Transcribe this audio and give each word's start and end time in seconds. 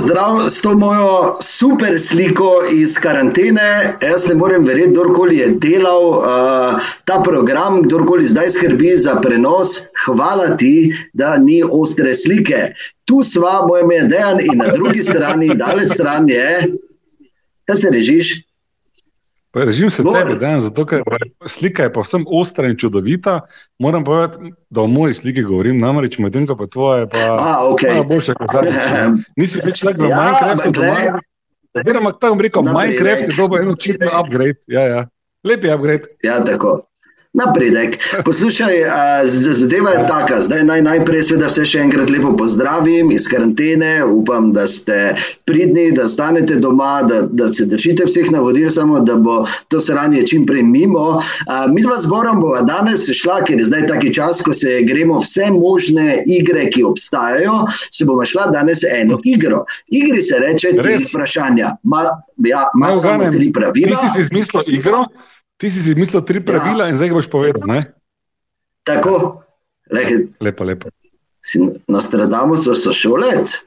Zdrav 0.00 0.48
s 0.48 0.60
to 0.60 0.74
mojo 0.74 1.36
super 1.40 1.98
sliko 2.00 2.62
iz 2.72 2.98
karantene. 2.98 3.96
Jaz 4.02 4.28
ne 4.28 4.34
morem 4.34 4.64
verjeti, 4.64 4.90
kdorkoli 4.90 5.36
je 5.36 5.48
delal 5.60 6.06
uh, 6.08 6.88
ta 7.04 7.20
program, 7.24 7.82
kdorkoli 7.82 8.24
zdaj 8.24 8.50
skrbi 8.50 8.96
za 8.96 9.14
prenos. 9.20 9.76
Hvala 10.06 10.56
ti, 10.56 10.94
da 11.12 11.36
ni 11.38 11.62
ostre 11.70 12.14
slike. 12.14 12.72
Tu 13.04 13.22
sva, 13.22 13.66
moj 13.68 13.80
ime 13.80 13.94
je 13.94 14.08
Dejan, 14.14 14.40
in 14.40 14.58
na 14.58 14.72
drugi 14.72 15.02
strani, 15.02 15.52
daleč 15.54 15.92
stran 15.92 16.28
je, 16.28 16.48
kaj 17.70 17.76
se 17.76 17.90
režiš. 17.92 18.28
Režim 19.54 19.90
se 19.90 20.02
tebe, 20.06 20.36
dan, 20.38 20.60
zato 20.62 20.84
ker 20.86 21.02
slika 21.46 21.82
je 21.82 21.92
povsem 21.92 22.24
ostra 22.30 22.68
in 22.70 22.76
čudovita. 22.78 23.40
Moram 23.78 24.04
povedati, 24.04 24.52
da 24.70 24.82
o 24.82 24.86
moji 24.86 25.14
sliki 25.14 25.42
govorim, 25.42 25.80
namreč 25.80 26.18
medtem 26.22 26.46
ko 26.46 26.54
pa 26.56 26.66
tvoje, 26.66 27.08
pa 27.10 27.18
A, 27.18 27.56
okay. 27.72 27.90
malo 27.90 28.04
boljše 28.04 28.34
kot 28.38 28.52
zadnjič. 28.52 28.84
Nisi 29.40 29.62
več 29.66 29.82
le 29.82 29.94
v 29.98 30.06
Ja, 30.06 30.20
Minecraftu, 30.22 30.70
doma. 30.70 31.22
Oziroma, 31.74 32.12
tako 32.12 32.34
bom 32.34 32.44
rekel, 32.46 32.62
Minecraft 32.62 33.26
je 33.26 33.34
dober 33.38 33.66
en 33.66 33.74
očitno 33.74 34.12
upgrade. 34.20 34.62
Ja, 34.70 34.86
ja. 34.86 35.02
Lep 35.46 35.66
je 35.66 35.74
upgrade. 35.74 36.14
Ja, 36.22 36.38
tako. 36.46 36.78
Napredek. 37.32 37.98
Poslušaj, 38.24 38.74
zadeva 39.52 39.90
je 39.90 40.06
taka. 40.06 40.40
Zdaj 40.40 40.64
naj 40.64 40.80
najprej 40.82 41.22
seveda 41.28 41.46
vse 41.46 41.62
še 41.62 41.84
enkrat 41.84 42.10
lepo 42.10 42.32
pozdravim 42.34 43.12
iz 43.14 43.28
karantene. 43.30 44.00
Upam, 44.02 44.48
da 44.52 44.64
ste 44.66 45.14
pridni, 45.46 45.92
da 45.94 46.08
ostanete 46.10 46.58
doma, 46.58 47.04
da, 47.06 47.20
da 47.22 47.46
se 47.48 47.68
držite 47.70 48.08
vseh 48.10 48.32
navodil, 48.34 48.66
samo 48.74 48.98
da 49.06 49.14
bo 49.14 49.44
to 49.70 49.78
sranje 49.80 50.26
čim 50.26 50.42
prej 50.46 50.66
mimo. 50.66 51.20
Mi 51.70 51.86
dva 51.86 52.00
zborom 52.02 52.42
bova 52.42 52.64
danes 52.66 53.06
šla, 53.22 53.44
ker 53.46 53.62
je 53.62 53.70
zdaj 53.70 53.86
taki 53.94 54.10
čas, 54.14 54.42
ko 54.42 54.50
se 54.50 54.80
gremo 54.82 55.22
vse 55.22 55.52
možne 55.54 56.24
igre, 56.26 56.66
ki 56.74 56.82
obstajajo, 56.90 57.60
se 57.94 58.10
bomo 58.10 58.26
šla 58.26 58.50
danes 58.50 58.82
eno 58.90 59.22
igro. 59.22 59.62
Igri 59.86 60.22
se 60.22 60.42
reče 60.42 60.74
tri 60.82 60.96
Res? 60.96 61.12
vprašanja. 61.12 61.76
Ma, 61.86 62.08
ja, 62.42 62.66
ima 62.74 62.90
Naj 62.90 63.04
samo 63.06 63.30
tri 63.30 63.52
pravila. 63.54 63.94
Ti 63.94 64.08
si 64.08 64.14
si 64.18 64.26
izmislil 64.26 64.74
igro, 64.80 65.06
ti 65.60 65.68
si 65.68 65.82
si 65.82 65.90
izmislil 65.90 66.22
tri 66.22 66.40
pravila 66.40 66.88
in 66.88 66.96
zdaj 66.96 67.08
ga 67.08 67.14
boš 67.14 67.28
povedal. 67.28 67.62
Ne? 67.66 67.80
Tako, 68.82 69.42
Lej, 69.90 70.30
Lepo, 70.40 70.64
lepo. 70.64 70.88
si 71.40 71.58
Nostradamus 71.86 72.64
sošolec. 72.64 73.58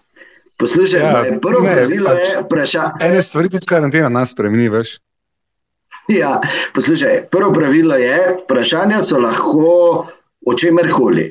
Poslušaj, 0.56 1.00
Ja, 1.00 1.04
ja, 1.04 1.10
zdaj, 1.12 1.40
prvo 1.40 1.62
ne, 1.62 1.72
pravilo 1.72 2.10
pač- 2.10 2.20
je 2.20 2.42
vprašanje. 2.42 3.02
Ene 3.02 3.22
stvari 3.22 3.50
tudi 3.50 3.66
karantena 3.66 4.10
nas 4.10 4.30
spremeni, 4.30 4.70
veš. 4.70 4.98
Ja, 6.08 6.42
poslušaj, 6.72 7.28
prvo 7.28 7.54
pravilo 7.54 7.96
je, 7.96 8.18
vprašanja 8.40 9.02
so 9.02 9.20
lahko 9.20 10.08
o 10.42 10.54
čemer 10.54 10.92
koli. 10.92 11.26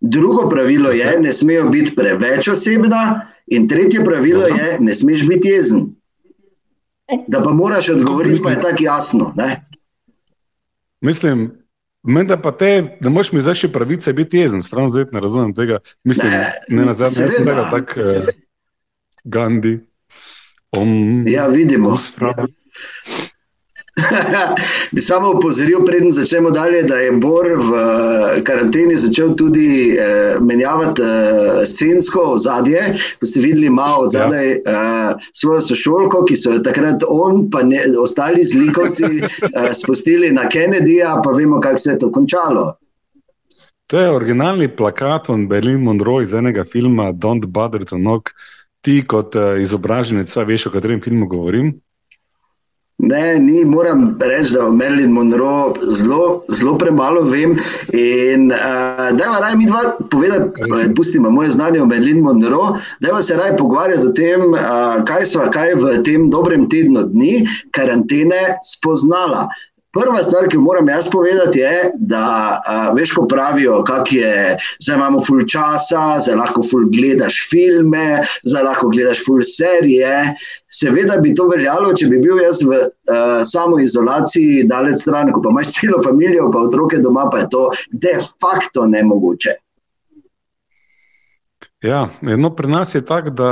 Drugo 0.00 0.48
pravilo 0.48 0.90
je, 0.90 1.18
ne 1.20 1.32
smejo 1.32 1.68
biti 1.68 1.94
preveč 1.94 2.48
osebna, 2.48 3.02
in 3.48 3.68
tretje 3.68 4.04
pravilo 4.04 4.40
Dobro. 4.42 4.56
je, 4.56 4.76
ne 4.80 4.94
smeš 4.94 5.26
biti 5.26 5.48
jezen. 5.48 5.86
Da 7.26 7.42
pa 7.42 7.50
moraš 7.52 7.88
odgovoriti, 7.90 8.42
pa 8.42 8.50
je 8.50 8.60
tako 8.60 8.76
jasno. 8.80 9.32
Ne? 9.36 9.50
Mislim, 11.02 11.50
menda 12.02 12.36
pa 12.36 12.52
te, 12.52 12.70
da 13.00 13.10
moš 13.10 13.32
mi 13.32 13.42
zdaj 13.42 13.54
še 13.56 13.68
pravice 13.68 14.12
biti 14.12 14.38
jezen, 14.38 14.62
stran 14.62 14.88
zdaj 14.88 15.10
ne 15.12 15.20
razumem 15.20 15.54
tega. 15.54 15.78
Mislim, 16.04 16.32
Ne, 16.32 16.50
ne, 16.70 16.84
na 16.84 16.92
zadnje, 16.92 17.24
jaz 17.24 17.34
sem 17.34 17.46
tega 17.46 17.68
tak 17.70 17.96
eh, 17.96 18.30
Gandhi. 19.24 19.80
Om, 20.72 20.92
Ja, 21.26 21.46
vidimo. 21.48 21.90
om 21.90 21.98
sprav- 21.98 22.46
Bi 24.92 25.00
samo 25.00 25.30
opozoril, 25.30 25.84
preden 25.86 26.12
začnemo 26.12 26.50
dalje, 26.50 26.82
da 26.82 26.96
je 26.96 27.12
Bor 27.12 27.44
v 27.44 27.72
eh, 27.76 28.42
karanteni 28.44 28.96
začel 28.96 29.34
tudi 29.36 29.96
eh, 30.00 30.36
menjavati 30.40 31.02
eh, 31.02 31.66
scensko 31.66 32.22
ozadje. 32.36 32.94
Ko 33.20 33.26
ste 33.26 33.40
videli, 33.40 33.66
ima 33.66 33.96
od 33.98 34.12
zadaj 34.12 34.50
eh, 34.52 34.62
svojo 35.32 35.60
sošolko, 35.60 36.24
ki 36.24 36.36
so 36.36 36.56
jo 36.56 36.62
takrat 36.64 37.04
on, 37.08 37.50
pa 37.50 37.62
ne, 37.62 37.82
ostali 38.00 38.44
zlikovci 38.44 39.04
eh, 39.20 39.74
spustili 39.74 40.32
na 40.32 40.48
Kennedyja, 40.48 41.20
pa 41.24 41.30
vemo, 41.30 41.60
kako 41.60 41.78
se 41.78 41.90
je 41.90 41.98
to 41.98 42.12
končalo. 42.12 42.72
To 43.86 44.00
je 44.00 44.10
originalni 44.10 44.76
plakat 44.76 45.28
od 45.28 45.48
Berlin 45.48 45.82
Monroe 45.84 46.22
iz 46.22 46.34
enega 46.34 46.64
filma 46.64 47.12
Don't 47.12 47.46
Bother 47.46 47.84
to 47.84 47.96
Knock. 47.96 48.32
Ti 48.80 49.02
kot 49.06 49.36
uh, 49.36 49.60
izobraženec, 49.62 50.32
veš, 50.46 50.66
o 50.66 50.70
katerem 50.72 51.00
filmu 51.02 51.26
govorim. 51.28 51.74
Ne, 53.02 53.38
ni, 53.38 53.64
moram 53.64 54.16
reči, 54.20 54.52
da 54.54 54.66
o 54.66 54.70
Marilyn 54.70 55.10
Monroe 55.10 55.72
zelo, 55.90 56.42
zelo 56.48 56.76
premalo 56.78 57.24
vem. 57.26 57.56
In 57.98 58.52
uh, 58.54 59.08
da 59.18 59.24
je 59.24 59.40
raje 59.40 59.56
mi 59.56 59.66
dva 59.66 59.96
povedati, 60.10 60.60
je. 60.60 60.84
eh, 60.84 60.94
pustimo 60.94 61.30
moje 61.30 61.50
znanje 61.50 61.82
o 61.82 61.86
Marilyn 61.86 62.22
Monroe, 62.22 62.78
da 63.00 63.08
je 63.08 63.22
se 63.22 63.36
raje 63.36 63.56
pogovarjati 63.56 64.06
o 64.06 64.12
tem, 64.12 64.40
uh, 64.54 65.02
kaj 65.04 65.26
so 65.26 65.50
kaj 65.50 65.74
v 65.74 65.98
tem 66.06 66.30
dobrem 66.30 66.68
tednu 66.70 67.02
dni 67.02 67.42
karantene 67.74 68.58
spoznala. 68.62 69.48
Prva 69.92 70.22
stvar, 70.24 70.46
ki 70.48 70.56
jo 70.56 70.62
moram 70.64 70.88
jaz 70.88 71.10
povedati, 71.12 71.60
je, 71.60 71.90
da 72.08 72.24
uh, 72.56 72.94
veš, 72.96 73.10
ko 73.12 73.26
pravijo, 73.28 73.82
kak 73.84 74.12
je, 74.12 74.56
zdaj 74.80 74.96
imamo 74.96 75.18
ful 75.20 75.42
časa, 75.44 76.16
zdaj 76.24 76.38
lahko 76.40 76.62
ful 76.64 76.86
gledaš 76.92 77.42
filme, 77.50 78.22
zdaj 78.48 78.64
lahko 78.70 78.88
gledaš 78.94 79.20
ful 79.26 79.42
serije. 79.44 80.14
Seveda 80.72 81.18
bi 81.20 81.34
to 81.36 81.44
veljalo, 81.50 81.92
če 81.92 82.08
bi 82.08 82.22
bil 82.24 82.40
jaz 82.40 82.62
v 82.64 82.78
uh, 82.78 83.42
samoizolaciji, 83.44 84.62
daleč 84.70 85.02
stran, 85.04 85.28
ko 85.32 85.44
pa 85.44 85.52
imaš 85.52 85.74
celo 85.76 86.00
družino, 86.00 86.48
pa 86.54 86.64
otroke 86.70 87.02
doma, 87.04 87.26
pa 87.28 87.44
je 87.44 87.50
to 87.52 87.66
de 87.92 88.16
facto 88.40 88.86
nemogoče. 88.88 89.58
Ja, 91.82 92.06
no, 92.22 92.52
pri 92.54 92.70
nas 92.70 92.94
je 92.94 93.02
tako, 93.04 93.32
da 93.34 93.50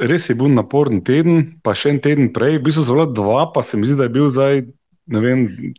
res 0.00 0.30
je 0.30 0.34
bil 0.34 0.48
naporen 0.48 1.02
teden, 1.04 1.60
pa 1.62 1.74
še 1.76 1.92
en 1.92 2.02
teden 2.02 2.30
prej, 2.32 2.56
v 2.56 2.64
bistvu 2.64 2.86
zelo 2.88 3.04
dva, 3.12 3.44
pa 3.52 3.62
se 3.62 3.76
mi 3.76 3.86
zdi, 3.86 3.98
da 4.00 4.08
je 4.08 4.14
bil 4.14 4.30
zdaj. 4.32 4.62
Vem, 5.08 5.72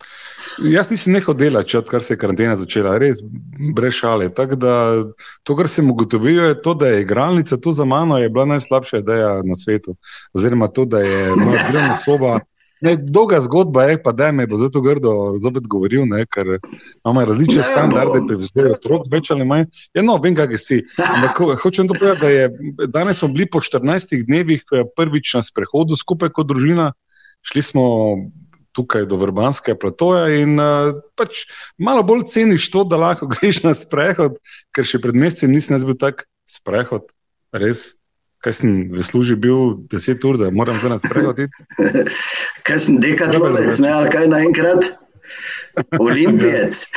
jaz 0.66 0.90
nisem 0.90 1.13
nehal 1.13 1.35
delati, 1.38 1.78
odkar 1.78 2.01
se 2.01 2.13
je 2.13 2.17
karantena 2.17 2.56
začela, 2.57 2.97
res 2.97 3.19
brez 3.75 3.94
šale. 3.94 4.29
Tako 4.34 4.56
da 4.57 4.73
to, 5.44 5.56
kar 5.56 5.69
sem 5.69 5.91
ugotovil, 5.91 6.40
je 6.47 6.62
to, 6.62 6.73
da 6.73 6.88
je 6.88 7.01
igralnica 7.03 7.57
tu 7.57 7.73
za 7.73 7.85
mano, 7.85 8.17
je 8.17 8.29
bila 8.29 8.45
najslabša 8.45 8.97
ideja 9.03 9.41
na 9.45 9.56
svetu. 9.56 9.94
Oziroma 10.34 10.67
to, 10.67 10.85
da 10.85 11.00
je 11.06 11.35
moja 11.35 11.67
delovna 11.72 11.97
soba. 11.97 12.40
Ne, 12.81 12.94
dolga 12.95 13.41
zgodba 13.44 13.84
je, 13.84 13.97
pa 14.03 14.12
da 14.16 14.31
me 14.31 14.45
bo 14.47 14.57
zato 14.57 14.79
grdo 14.81 15.35
zopet 15.44 15.66
govoril, 15.67 16.06
ne, 16.07 16.23
ker 16.31 16.47
imamo 17.03 17.25
različne 17.28 17.59
Ne, 17.59 17.67
standarde 17.67 18.22
no. 18.22 18.28
pri 18.28 18.38
vzgoju 18.40 18.72
otrok, 18.72 19.09
več 19.11 19.31
ali 19.35 19.46
manj. 19.46 19.66
Ja, 19.94 20.01
no, 20.01 20.16
vem, 20.23 20.31
kaj 20.35 20.56
si. 20.57 20.78
Ampak 20.96 21.41
ho- 21.44 21.57
hočem 21.59 21.90
to 21.91 21.97
povedati, 22.00 22.22
da 22.22 22.29
je 22.29 22.88
danes 22.88 23.19
smo 23.19 23.28
bili 23.28 23.50
po 23.51 23.59
14 23.59 24.23
dnevih 24.25 24.63
eh, 24.72 24.88
prvič 24.96 25.34
na 25.35 25.44
sprehodu 25.44 26.00
skupaj 26.00 26.31
kot 26.31 26.47
družina. 26.47 26.94
Šli 27.51 27.61
smo 27.61 27.84
tukaj 28.78 29.06
do 29.09 29.18
Vrbanskega 29.19 29.78
platoja 29.80 30.28
in 30.40 30.59
uh, 30.62 30.96
pač 31.19 31.46
malo 31.81 32.03
bolj 32.06 32.28
ceniš 32.31 32.69
to, 32.74 32.85
da 32.85 33.00
lahko 33.02 33.30
greš 33.34 33.63
na 33.66 33.75
sprehod, 33.78 34.38
ker 34.75 34.88
še 34.88 35.02
pred 35.03 35.18
mesecem 35.18 35.53
nisem 35.53 35.80
bil 35.81 35.97
tak 36.00 36.28
sprehod, 36.50 37.09
res. 37.56 37.96
Kaj 38.40 38.53
sem 38.56 38.75
v 38.88 39.03
službi 39.03 39.35
bil 39.50 39.74
10 39.91 40.24
ur, 40.24 40.38
da 40.40 40.47
moram 40.56 40.78
zdaj 40.79 40.94
na 40.94 41.00
sprehod? 41.02 41.41
Kaj 42.68 42.78
sem 42.85 43.02
dekatlovec, 43.03 43.81
ne, 43.84 43.91
ali 43.91 44.13
kaj 44.13 44.29
naenkrat? 44.31 44.88
Olimpijec. 46.00 46.88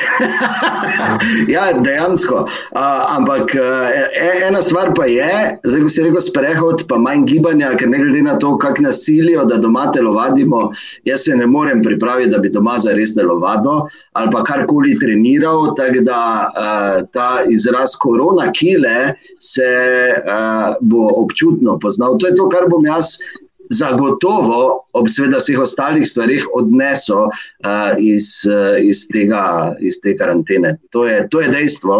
ja, 1.55 1.63
dejansko. 1.73 2.35
Uh, 2.35 3.17
ampak 3.17 3.55
uh, 3.55 4.47
ena 4.47 4.61
stvar 4.61 4.93
pa 4.95 5.05
je, 5.05 5.59
zdaj 5.63 5.81
ko 5.81 5.89
si 5.89 6.05
rekel 6.05 6.23
sprehod, 6.23 6.85
pa 6.89 6.97
manj 7.01 7.25
gibanja, 7.29 7.73
ker 7.79 7.89
ne 7.89 8.01
glede 8.01 8.23
na 8.25 8.37
to, 8.39 8.55
kako 8.61 8.87
nas 8.87 9.03
silijo, 9.05 9.45
da 9.45 9.57
doma 9.57 9.89
telovadimo, 9.91 10.71
jaz 11.09 11.25
se 11.27 11.35
ne 11.35 11.47
morem 11.47 11.83
pripraviti, 11.83 12.31
da 12.31 12.41
bi 12.43 12.51
doma 12.53 12.77
zares 12.79 13.15
telovadil 13.15 13.87
ali 14.13 14.29
pa 14.31 14.43
karkoli 14.43 14.97
treniral. 14.99 15.73
Tako 15.77 16.03
da 16.05 16.19
uh, 16.49 17.07
ta 17.11 17.29
izraz 17.49 17.95
korona 17.99 18.51
kile 18.51 19.13
se 19.39 19.69
uh, 20.23 20.75
bo 20.81 21.07
občutno 21.23 21.79
poznal. 21.79 22.17
To 22.17 22.27
je 22.27 22.35
to, 22.35 22.49
kar 22.49 22.69
bom 22.69 22.85
jaz 22.85 23.17
zagotovo, 23.73 24.59
ob 24.93 25.09
seveda 25.09 25.41
vseh 25.41 25.59
ostalih 25.59 26.05
stvarih, 26.09 26.45
odnesel 26.57 27.27
uh, 27.27 27.93
iz, 27.97 28.43
uh, 28.49 28.77
iz, 28.81 29.07
tega, 29.11 29.73
iz 29.81 29.99
te 30.03 30.15
karantene. 30.17 30.77
To 30.95 31.07
je, 31.09 31.23
to 31.29 31.41
je 31.41 31.51
dejstvo. 31.53 31.99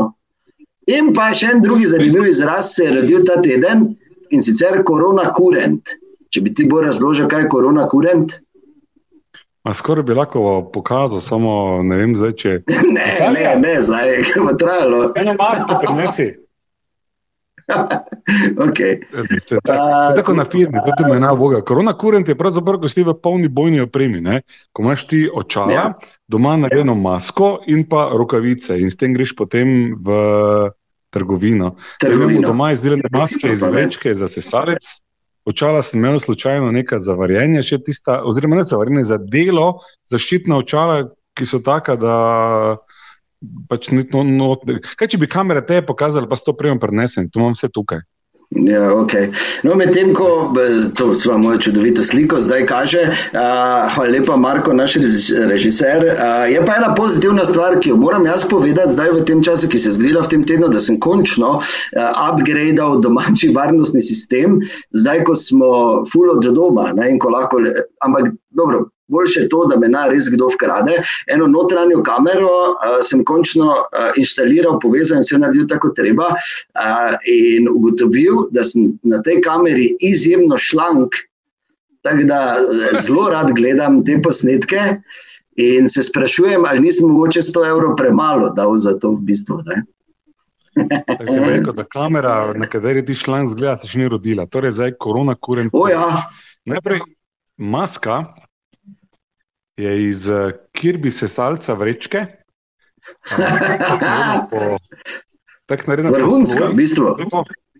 In 0.93 1.13
pa 1.15 1.31
še 1.31 1.53
en 1.55 1.61
drugi 1.63 1.87
zanimiv 1.87 2.27
izraz 2.27 2.73
se 2.75 2.87
je 2.87 2.95
rodil 2.99 3.23
ta 3.27 3.39
teden 3.41 3.93
in 4.35 4.41
sicer 4.43 4.81
korona 4.83 5.29
kurent. 5.35 5.95
Če 6.33 6.41
bi 6.43 6.53
ti 6.55 6.65
bolj 6.67 6.89
razložil, 6.89 7.29
kaj 7.31 7.45
je 7.45 7.51
korona 7.53 7.85
kurent? 7.91 8.39
A 9.63 9.71
skoraj 9.73 10.03
bi 10.03 10.15
lahko 10.17 10.69
pokazal, 10.73 11.21
samo 11.23 11.83
ne 11.87 11.97
vem 11.97 12.15
zdaj, 12.19 12.33
če. 12.35 12.55
Ne, 12.97 13.05
ne, 13.31 13.45
ne, 13.61 13.75
zdaj 13.81 14.09
je 14.11 14.41
bo 14.43 14.55
trajalo. 14.59 15.05
Eno 15.15 15.37
masko 15.39 15.79
prinesi. 15.85 16.33
okay. 18.67 18.99
to, 19.47 19.55
to, 19.65 19.73
tako 20.15 20.33
na 20.33 20.45
firmi, 20.45 20.79
kot 20.85 20.99
ima 20.99 21.15
ena 21.15 21.35
Boga. 21.35 21.61
Korona 21.61 21.93
kurent 21.97 22.27
je 22.27 22.37
pravzaprav, 22.37 22.79
ko 22.81 22.89
si 22.91 23.03
v 23.03 23.15
polni 23.23 23.47
bojni 23.47 23.81
opremi. 23.83 24.21
Ne? 24.21 24.41
Ko 24.73 24.83
imaš 24.83 25.07
ti 25.07 25.23
očala, 25.33 25.73
ja. 25.73 25.85
doma 26.27 26.55
narejeno 26.57 26.95
masko 26.95 27.57
in 27.67 27.85
pa 27.89 28.09
rokavice, 28.13 28.77
in 28.79 28.91
s 28.91 28.99
tem 28.99 29.13
greš 29.13 29.35
potem 29.35 29.95
v 29.99 30.19
trgovino. 31.13 31.75
trgovino. 32.01 32.47
Doma 32.47 32.71
izdelane 32.73 33.09
maske 33.11 33.53
iz 33.53 33.63
vrečke 33.63 34.13
za 34.13 34.27
sesalec. 34.27 34.99
Očala 35.45 35.81
sem 35.83 35.99
imel 35.99 36.19
slučajno 36.19 36.71
nekaj 36.71 36.99
za 37.03 37.13
varjenje, 37.19 37.61
še 37.67 37.81
tista, 37.83 38.21
oziroma 38.23 38.55
ne 38.55 38.63
za 38.63 38.79
varjenje, 38.79 39.03
za 39.03 39.17
delo, 39.19 39.81
zaščitna 40.07 40.57
očala, 40.63 41.01
ki 41.35 41.45
so 41.45 41.59
taka, 41.59 41.97
da 41.99 42.15
pač 43.69 43.91
ni 43.91 44.05
to 44.09 44.23
noč. 44.27 44.65
Kaj 44.99 45.13
če 45.13 45.21
bi 45.21 45.29
kamere 45.29 45.63
te 45.65 45.81
pokazali, 45.85 46.29
pa 46.29 46.39
s 46.39 46.45
to 46.45 46.55
prijemom 46.57 46.81
prenesem, 46.81 47.29
tu 47.29 47.41
imam 47.41 47.55
vse 47.57 47.71
tukaj. 47.73 48.03
Ja, 48.53 48.93
okay. 48.93 49.31
no, 49.63 49.73
Medtem 49.75 50.13
ko 50.13 50.53
to 50.95 51.15
svojo 51.15 51.37
mojo 51.37 51.57
čudovito 51.57 52.03
sliko 52.03 52.39
zdaj 52.39 52.65
kaže, 52.65 53.01
uh, 53.01 53.89
hvala 53.95 54.11
lepa, 54.11 54.35
Marko, 54.37 54.73
naš 54.73 54.95
režiser. 55.49 56.05
Uh, 56.05 56.45
je 56.51 56.61
pa 56.65 56.75
ena 56.77 56.93
pozitivna 56.95 57.45
stvar, 57.45 57.79
ki 57.79 57.89
jo 57.89 57.97
moram 57.97 58.25
jaz 58.25 58.45
povedati 58.49 58.93
zdaj 58.93 59.09
v 59.11 59.25
tem 59.25 59.43
času, 59.43 59.67
ki 59.67 59.79
se 59.79 59.89
je 59.89 59.97
zgodila 59.97 60.21
v 60.21 60.33
tem 60.35 60.43
tednu, 60.45 60.69
da 60.69 60.79
sem 60.79 60.99
končno 60.99 61.55
uh, 61.57 61.63
upgradeal 62.29 63.01
domači 63.01 63.49
varnostni 63.55 64.01
sistem, 64.01 64.61
zdaj 64.93 65.23
ko 65.25 65.35
smo 65.35 65.71
full 66.13 66.29
od 66.37 66.45
doma. 66.45 66.91
Ne, 66.93 67.17
lahko, 67.33 67.57
ampak 68.05 68.35
dobro, 68.53 68.85
boljše 69.13 69.47
to, 69.51 69.63
da 69.69 69.77
me 69.79 69.89
na 69.91 70.07
res 70.11 70.29
kdo 70.33 70.49
ukrade. 70.51 70.99
Eno 71.31 71.47
notranjo 71.47 72.01
kamero 72.03 72.53
uh, 72.73 72.99
sem 73.05 73.23
končno 73.25 73.69
uh, 73.71 74.09
inštaliral, 74.19 74.79
povezal 74.81 75.21
in 75.21 75.27
se 75.27 75.39
naredil 75.39 75.67
tako 75.69 75.93
treba. 75.97 76.31
Uh, 76.33 77.15
in 77.29 77.69
ugotovil, 77.71 78.47
da 78.51 78.65
sem 78.67 78.93
na 79.03 79.21
tej 79.23 79.41
kameri 79.45 79.93
izjemno 80.01 80.57
šlank, 80.57 81.21
tako 82.03 82.27
da 82.27 82.39
zelo 83.05 83.29
rad 83.31 83.53
gledam 83.55 84.03
te 84.05 84.19
posnetke. 84.21 84.97
In 85.55 85.85
se 85.89 86.01
sprašujem, 86.03 86.63
ali 86.65 86.79
nisem 86.81 87.11
mogoče 87.13 87.41
100 87.45 87.67
evrov 87.69 87.95
premalo 87.95 88.49
dal 88.57 88.73
za 88.77 88.95
to 88.99 89.11
v 89.13 89.21
bistvu. 89.21 89.61
Rekel, 91.19 91.73
da 91.73 91.83
kamera, 91.83 92.53
na 92.57 92.65
kateri 92.69 93.05
ti 93.05 93.13
šlank 93.15 93.51
zgleda, 93.53 93.75
se 93.77 93.89
še 93.91 94.01
ni 94.01 94.09
rodila. 94.09 94.47
Torej, 94.49 94.73
zdaj 94.79 94.95
korona 94.97 95.35
kuren. 95.35 95.69
Ja. 95.91 96.07
Najprej 96.65 97.03
maska, 97.57 98.23
je 99.77 100.07
iz 100.07 100.29
uh, 100.29 100.51
Kirby 100.71 101.11
sesalca 101.11 101.73
vrečke. 101.73 102.25
Tako 105.65 105.83
narejeno. 105.87 106.11
Vrhunska, 106.11 106.65
v 106.71 106.73
bistvu. 106.77 107.15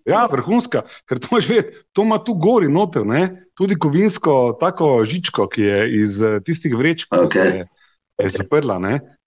Ja, 0.06 0.26
vrhunska, 0.32 0.82
ker 1.08 1.20
to 1.20 1.32
imaš 1.32 1.48
vedeti, 1.48 1.78
to 1.96 2.04
ima 2.04 2.18
tu 2.20 2.34
gori 2.36 2.68
noter, 2.68 3.06
ne? 3.08 3.46
tudi 3.56 3.78
kovinsko, 3.80 4.58
tako 4.60 5.06
žičko, 5.06 5.46
ki 5.48 5.62
je 5.62 6.02
iz 6.02 6.18
uh, 6.24 6.40
tistih 6.44 6.76
vrečk, 6.76 7.08
ki 7.12 7.20
okay. 7.22 7.32
se 7.32 8.26
je 8.26 8.30
zaprla. 8.30 8.80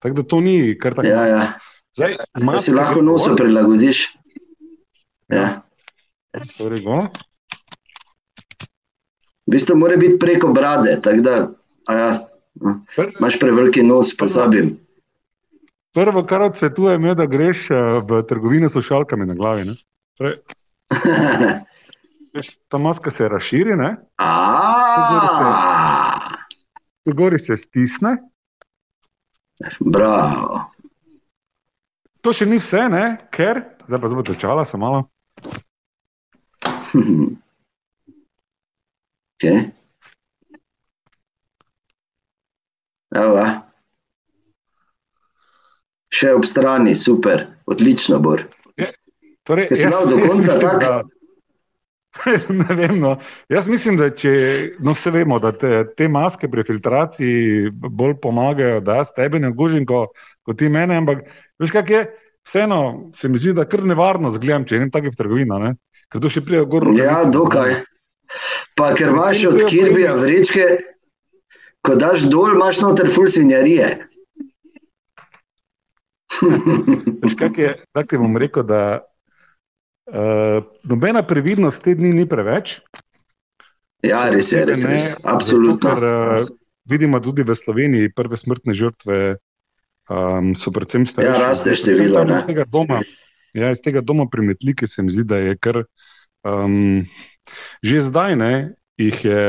Tako 0.03 0.15
da 0.15 0.23
to 0.23 0.41
ni 0.41 0.79
kar 0.79 0.95
tako. 0.95 1.09
Ja, 1.09 1.27
ja. 1.27 1.53
Zdaj, 1.97 2.17
da 2.35 2.59
si 2.61 2.75
lahko 2.75 3.03
noso 3.03 3.37
prilagodiš. 3.37 4.03
Ja. 5.33 5.63
Torej, 6.59 6.85
v 9.47 9.55
bistvu 9.55 9.79
mora 9.79 9.97
biti 9.97 10.19
preko 10.19 10.53
brade, 10.53 10.99
tako 11.03 11.23
da. 11.25 11.39
Imáš 12.61 13.39
preveliki 13.41 13.83
nos, 13.83 14.17
pozabim. 14.17 14.77
Prvo, 15.95 16.27
kar 16.27 16.43
odsvetujem, 16.43 17.05
je, 17.05 17.15
da 17.15 17.27
greš 17.27 17.71
eh, 17.71 18.01
v 18.05 18.23
trgovino 18.29 18.69
s 18.69 18.81
šalkami 18.85 19.27
na 19.27 19.35
glavi. 19.35 19.65
Ta 22.69 22.79
maska 22.79 23.11
se 23.11 23.29
razširi. 23.29 23.73
Tu 27.05 27.13
gori 27.13 27.39
se 27.39 27.57
stisne. 27.57 28.17
Bravo. 29.81 30.61
To 32.21 32.33
še 32.33 32.47
ni 32.47 32.59
vse, 32.61 32.89
ne? 32.93 33.05
ker 33.33 33.63
zdaj 33.87 34.01
pa 34.03 34.09
zelo 34.13 34.23
čala, 34.35 34.65
sem 34.65 34.81
malo. 34.81 35.07
Okay. 39.37 39.76
Evo, 43.15 43.43
še 46.11 46.33
ob 46.35 46.47
strani, 46.49 46.97
super, 46.99 47.47
odlično 47.71 48.19
bo. 48.23 48.39
Torej, 49.47 49.69
jaz, 49.71 49.85
jaz, 49.85 50.09
do 50.11 50.19
konca 50.19 50.57
mislim, 50.57 50.81
da, 50.83 50.95
ne 52.61 52.75
vem. 52.75 52.99
No. 53.01 53.17
Jaz 53.53 53.69
mislim, 53.71 53.99
da 54.01 54.09
če, 54.11 54.33
no, 54.83 54.95
vse 54.97 55.13
vemo, 55.15 55.39
da 55.43 55.53
te, 55.55 55.85
te 55.95 56.09
maske 56.11 56.51
pri 56.51 56.65
filtraciji 56.67 57.71
bolj 57.71 58.17
pomagajo, 58.23 58.81
da 58.83 59.01
jaz 59.03 59.13
tebe 59.15 59.39
ne 59.43 59.53
gužim 59.55 59.87
kot 59.87 60.17
ko 60.47 60.55
ti 60.55 60.71
mene. 60.73 60.99
Ampak, 61.03 61.27
veš, 61.63 61.75
kaj 61.75 61.93
je, 61.93 62.03
vseeno 62.47 62.81
se 63.15 63.29
mi 63.29 63.39
zdi, 63.43 63.55
da 63.59 63.67
kar 63.69 63.85
nevarno 63.87 64.31
zgledam, 64.35 64.67
če 64.67 64.83
ne 64.83 64.91
tako 64.95 65.13
v 65.13 65.21
trgovino. 65.21 65.61
Ne? 65.63 65.75
Ker 66.13 66.23
to 66.23 66.31
še 66.33 66.45
pride 66.47 66.67
gor. 66.71 66.89
Ja, 66.99 67.25
dokaj. 67.27 67.81
Pa 68.79 68.93
ker 68.99 69.13
imaš 69.15 69.45
od 69.51 69.65
Kirbija 69.71 70.15
vrečke 70.19 70.67
ko 71.87 71.95
daš 71.99 72.27
dol, 72.31 72.57
imaš 72.57 72.83
noter 72.83 73.11
ful 73.13 73.29
svinjarije. 73.31 73.95
Tako 77.95 78.09
ti 78.09 78.19
bom 78.21 78.37
rekel, 78.37 78.67
da 78.67 78.83
uh, 80.11 80.61
nobena 80.85 81.23
previdnost 81.27 81.85
te 81.85 81.95
dni 81.97 82.13
ni 82.13 82.27
preveč. 82.29 82.81
Ja, 84.05 84.27
res 84.31 84.53
je, 84.53 84.65
res 84.69 84.85
je. 84.85 84.99
Absolutno. 85.25 85.95
Zato, 85.97 86.03
ker, 86.03 86.47
uh, 86.47 86.51
vidimo 86.91 87.21
tudi 87.23 87.47
v 87.47 87.57
Sloveniji 87.57 88.13
prve 88.15 88.37
smrtne 88.39 88.75
žrtve, 88.77 89.39
um, 90.11 90.53
so 90.59 90.75
predvsem 90.75 91.07
starejši. 91.09 91.33
Ja, 91.33 91.47
raste 91.49 91.79
število. 91.79 92.27
Iz 92.29 92.45
tega 92.51 92.67
doma, 92.69 93.01
ja, 93.57 93.73
iz 93.73 93.81
tega 93.83 94.05
doma 94.05 94.29
pri 94.31 94.51
Metliki 94.53 94.87
se 94.91 95.03
mi 95.03 95.15
zdi, 95.15 95.27
da 95.27 95.41
je 95.43 95.57
kar. 95.59 95.83
Um, 96.47 97.03
že 97.83 98.05
zdaj 98.07 98.37
ne, 98.39 98.53
jih 99.01 99.25
je 99.25 99.43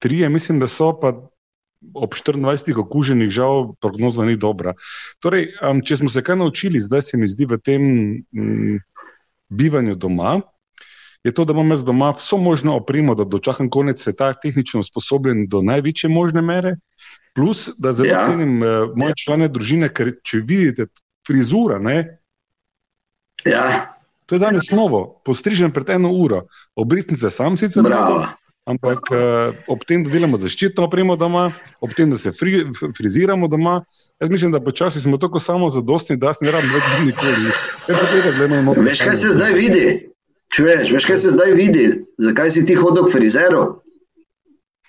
tri, 0.00 0.22
mislim, 0.32 0.62
da 0.62 0.68
so 0.70 0.92
pa 0.96 1.12
ob 1.94 2.14
24 2.14 2.78
okuženih, 2.78 3.30
žal, 3.30 3.74
prognoza 3.80 4.24
ni 4.24 4.36
dobra. 4.36 4.74
Torej, 5.20 5.52
um, 5.60 5.82
če 5.84 6.02
smo 6.02 6.10
se 6.12 6.22
kaj 6.22 6.38
naučili, 6.40 6.80
zdaj 6.80 7.02
se 7.02 7.20
mi 7.20 7.28
zdi 7.28 7.46
v 7.50 7.58
tem 7.58 7.82
um, 8.32 8.78
bivanju 9.50 9.94
doma, 9.94 10.40
je 11.24 11.30
to, 11.34 11.44
da 11.44 11.54
imam 11.54 11.70
jaz 11.70 11.84
doma 11.86 12.10
vso 12.16 12.36
možno 12.36 12.76
opremo, 12.76 13.14
da 13.14 13.24
dočakam 13.24 13.70
konec 13.70 14.02
sveta, 14.02 14.32
tehnično 14.34 14.80
usposobljen 14.80 15.46
do 15.46 15.62
največje 15.62 16.10
možne 16.10 16.42
mere, 16.42 16.76
plus 17.34 17.70
da 17.78 17.92
zelo 17.92 18.10
ja. 18.10 18.26
cenim 18.26 18.62
uh, 18.62 18.90
moje 18.96 19.14
člane 19.24 19.48
družine, 19.48 19.88
ker 19.88 20.16
če 20.24 20.42
vidite 20.42 20.88
frizura, 21.26 21.78
ne. 21.78 22.18
Ja. 23.46 23.94
To 24.26 24.34
je 24.34 24.42
danes 24.42 24.70
novo, 24.70 25.20
postrižen 25.24 25.70
pred 25.74 25.90
eno 25.94 26.10
uro, 26.14 26.46
obrisnice 26.74 27.30
sam 27.30 27.56
sicer. 27.56 27.82
Bravo. 27.86 28.26
Ampak 28.62 29.10
uh, 29.10 29.54
ob 29.66 29.82
tem, 29.82 30.04
da 30.06 30.10
delamo 30.12 30.38
zaščitno 30.38 30.84
opremo 30.86 31.16
doma, 31.18 31.48
ob 31.82 31.94
tem, 31.98 32.12
da 32.14 32.18
se 32.18 32.30
fri, 32.30 32.62
friziramo 32.94 33.48
doma, 33.50 33.80
jaz 34.22 34.30
mislim, 34.30 34.52
da 34.54 34.60
počasi 34.62 35.02
smo 35.02 35.18
tako 35.18 35.42
samo 35.42 35.70
zadostni, 35.70 36.16
da 36.16 36.30
se 36.34 36.46
ne 36.46 36.54
rabimo 36.54 36.78
več 36.78 36.92
nikoli. 37.08 37.50
Veš, 38.86 39.02
kaj 39.02 39.16
se 39.18 39.34
zdaj 39.34 39.56
vidi? 39.58 39.84
Čuješ, 40.54 40.92
veš, 40.94 41.08
kaj 41.10 41.18
se 41.24 41.34
zdaj 41.34 41.56
vidi? 41.58 41.86
Zakaj 42.22 42.54
si 42.54 42.62
ti 42.68 42.78
hodil 42.78 43.08
k 43.08 43.16
frizeru? 43.16 43.64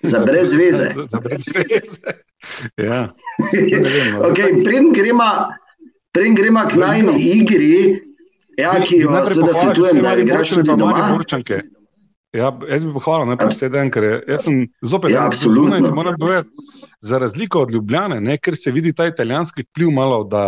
Za 0.04 0.22
brez 0.22 0.54
veze. 0.54 0.92
Za, 0.94 1.08
za 1.16 1.20
brez 1.24 1.50
veze. 1.50 2.14
ja. 2.78 3.08
Okay, 4.30 4.62
Preden 6.14 6.34
gremo 6.38 6.68
k 6.70 6.78
najni 6.78 7.18
igri, 7.26 7.78
ja, 8.54 8.76
ki 8.78 9.02
jo 9.02 9.22
seveda 9.26 9.54
svetujem, 9.54 10.02
da 10.04 10.14
igraš 10.14 10.52
tudi 10.54 10.76
doma. 10.78 11.08
Burčanke. 11.16 11.64
Ja, 12.34 12.50
jaz 12.66 12.82
bi 12.82 12.92
pohvalil 12.92 13.28
najprej 13.30 13.52
vse 13.52 13.68
dan, 13.70 13.90
ker 13.94 14.04
jaz 14.26 14.48
sem 14.48 14.64
zopet 14.82 15.12
ja, 15.14 15.28
absolutno. 15.28 15.78
in 15.78 15.86
moram 15.94 16.16
povedati, 16.18 16.50
za 17.00 17.18
razliko 17.22 17.62
od 17.62 17.70
Ljubljane, 17.70 18.20
ne, 18.20 18.38
ker 18.38 18.56
se 18.58 18.72
vidi 18.74 18.92
ta 18.92 19.06
italijanski 19.06 19.62
vpliv 19.62 19.92
malo, 19.94 20.24
da 20.24 20.42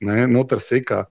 ne, 0.00 0.26
noter 0.26 0.62
seka. 0.64 1.04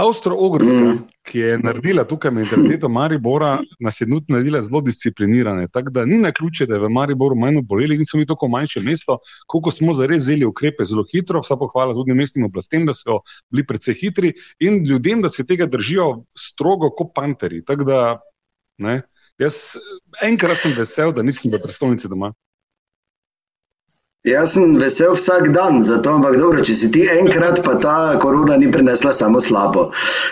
Avstro-Ogrska, 0.00 0.74
mm. 0.74 0.98
ki 1.28 1.38
je 1.38 1.58
naredila 1.60 2.04
tukaj 2.08 2.32
mentaliteto 2.32 2.88
Maribora, 2.88 3.58
nas 3.80 4.00
je 4.00 4.06
nutno 4.08 4.34
naredila 4.34 4.62
zelo 4.64 4.80
disciplinirane. 4.80 5.68
Tako 5.68 5.92
da 5.92 6.04
ni 6.08 6.18
na 6.18 6.32
ključe, 6.32 6.66
da 6.66 6.74
je 6.74 6.80
v 6.80 6.90
Mariboru 6.90 7.36
manj 7.36 7.60
oboleli 7.60 8.00
in 8.00 8.08
so 8.08 8.16
mi 8.16 8.26
tako 8.26 8.48
manjše 8.48 8.80
mesto, 8.80 9.18
koliko 9.46 9.70
smo 9.70 9.94
zares 9.94 10.22
vzeli 10.24 10.48
ukrepe 10.48 10.84
zelo 10.88 11.04
hitro, 11.12 11.44
vsa 11.44 11.56
pohvala 11.60 11.94
tudi 11.94 12.16
mestnim 12.16 12.48
oblastem, 12.48 12.88
da 12.88 12.96
so 12.96 13.20
bili 13.52 13.66
predvsej 13.68 14.00
hitri 14.00 14.32
in 14.64 14.80
ljudem, 14.88 15.22
da 15.22 15.28
se 15.28 15.46
tega 15.46 15.68
držijo 15.68 16.24
strogo 16.38 16.90
kot 16.90 17.12
panteri. 17.14 17.62
Tako 17.64 17.84
da 17.84 18.00
Ne? 18.82 19.00
Jaz 19.40 19.78
enkrat 20.22 20.60
sem 20.60 20.74
vesel, 20.76 21.14
da 21.14 21.24
nisem 21.24 21.50
v 21.52 21.60
prestolnici 21.62 22.10
doma. 22.10 22.32
Jaz 24.22 24.52
sem 24.54 24.76
vesel 24.78 25.16
vsak 25.16 25.48
dan, 25.50 25.80
zato 25.82 26.12
ampak 26.14 26.36
dobro, 26.38 26.60
če 26.62 26.74
si 26.78 26.88
ti 26.94 27.00
enkrat, 27.10 27.56
pa 27.66 27.72
ta 27.82 27.94
korona 28.22 28.54
ni 28.54 28.68
prinesla 28.70 29.10
samo 29.10 29.40
slabo. 29.42 29.88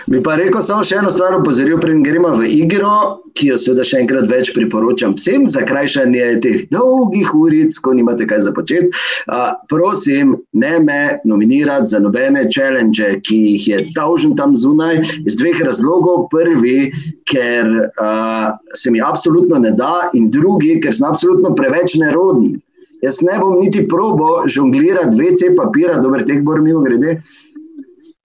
Bi 0.07 0.21
pa 0.23 0.37
rekel 0.39 0.63
samo 0.63 0.85
še 0.87 1.01
eno 1.01 1.11
stvar, 1.11 1.35
opozoril, 1.35 1.75
preden 1.81 1.99
gremo 2.05 2.31
v 2.37 2.47
igro, 2.55 3.19
ki 3.35 3.49
jo 3.49 3.57
seveda 3.59 3.83
še 3.89 3.99
enkrat 4.05 4.29
več 4.31 4.53
priporočam 4.55 5.17
vsem 5.19 5.43
za 5.43 5.65
krajšanje 5.67 6.29
teh 6.47 6.63
dolgih 6.71 7.35
uric, 7.35 7.75
ko 7.83 7.91
nimate 7.99 8.29
kaj 8.31 8.45
za 8.47 8.55
početi. 8.55 8.87
Uh, 9.27 9.51
prosim, 9.67 10.37
ne 10.55 10.71
me 10.79 11.01
nominirati 11.27 11.91
za 11.91 11.99
nobene 11.99 12.47
challenge, 12.47 13.11
ki 13.27 13.43
jih 13.49 13.69
je 13.73 13.83
dolžen 13.99 14.39
tam 14.39 14.55
zunaj, 14.55 15.03
iz 15.27 15.35
dveh 15.35 15.67
razlogov. 15.67 16.29
Prvi, 16.31 16.93
ker 17.27 17.67
uh, 17.75 18.55
se 18.71 18.95
mi 18.95 19.03
absolutno 19.03 19.59
ne 19.59 19.75
da, 19.75 20.07
in 20.15 20.31
drugi, 20.31 20.79
ker 20.79 20.95
sem 20.95 21.11
absolutno 21.11 21.57
preveč 21.59 21.99
neroden. 21.99 22.61
Jaz 23.01 23.21
ne 23.21 23.39
bom 23.39 23.57
niti 23.59 23.87
probo 23.87 24.47
žonglirati 24.47 25.17
VC 25.17 25.55
papira, 25.57 25.97
dobro, 26.01 26.21
teh 26.25 26.41
borim 26.41 26.63
mimo 26.63 26.81
grede. 26.81 27.21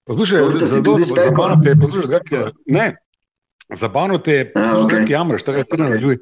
Poslušaj, 0.06 0.38
je, 0.38 1.80
poslušaj, 1.80 2.20
kako 2.20 2.34
je. 2.34 2.52
Ne, 2.66 2.96
zabavno 3.74 4.18
te 4.18 4.32
je, 4.32 4.52
kako 4.54 5.12
jamraš, 5.12 5.42
tako 5.42 5.58
je 5.58 5.68
trno 5.68 5.88
na 5.88 5.96
ljudi. 5.96 6.18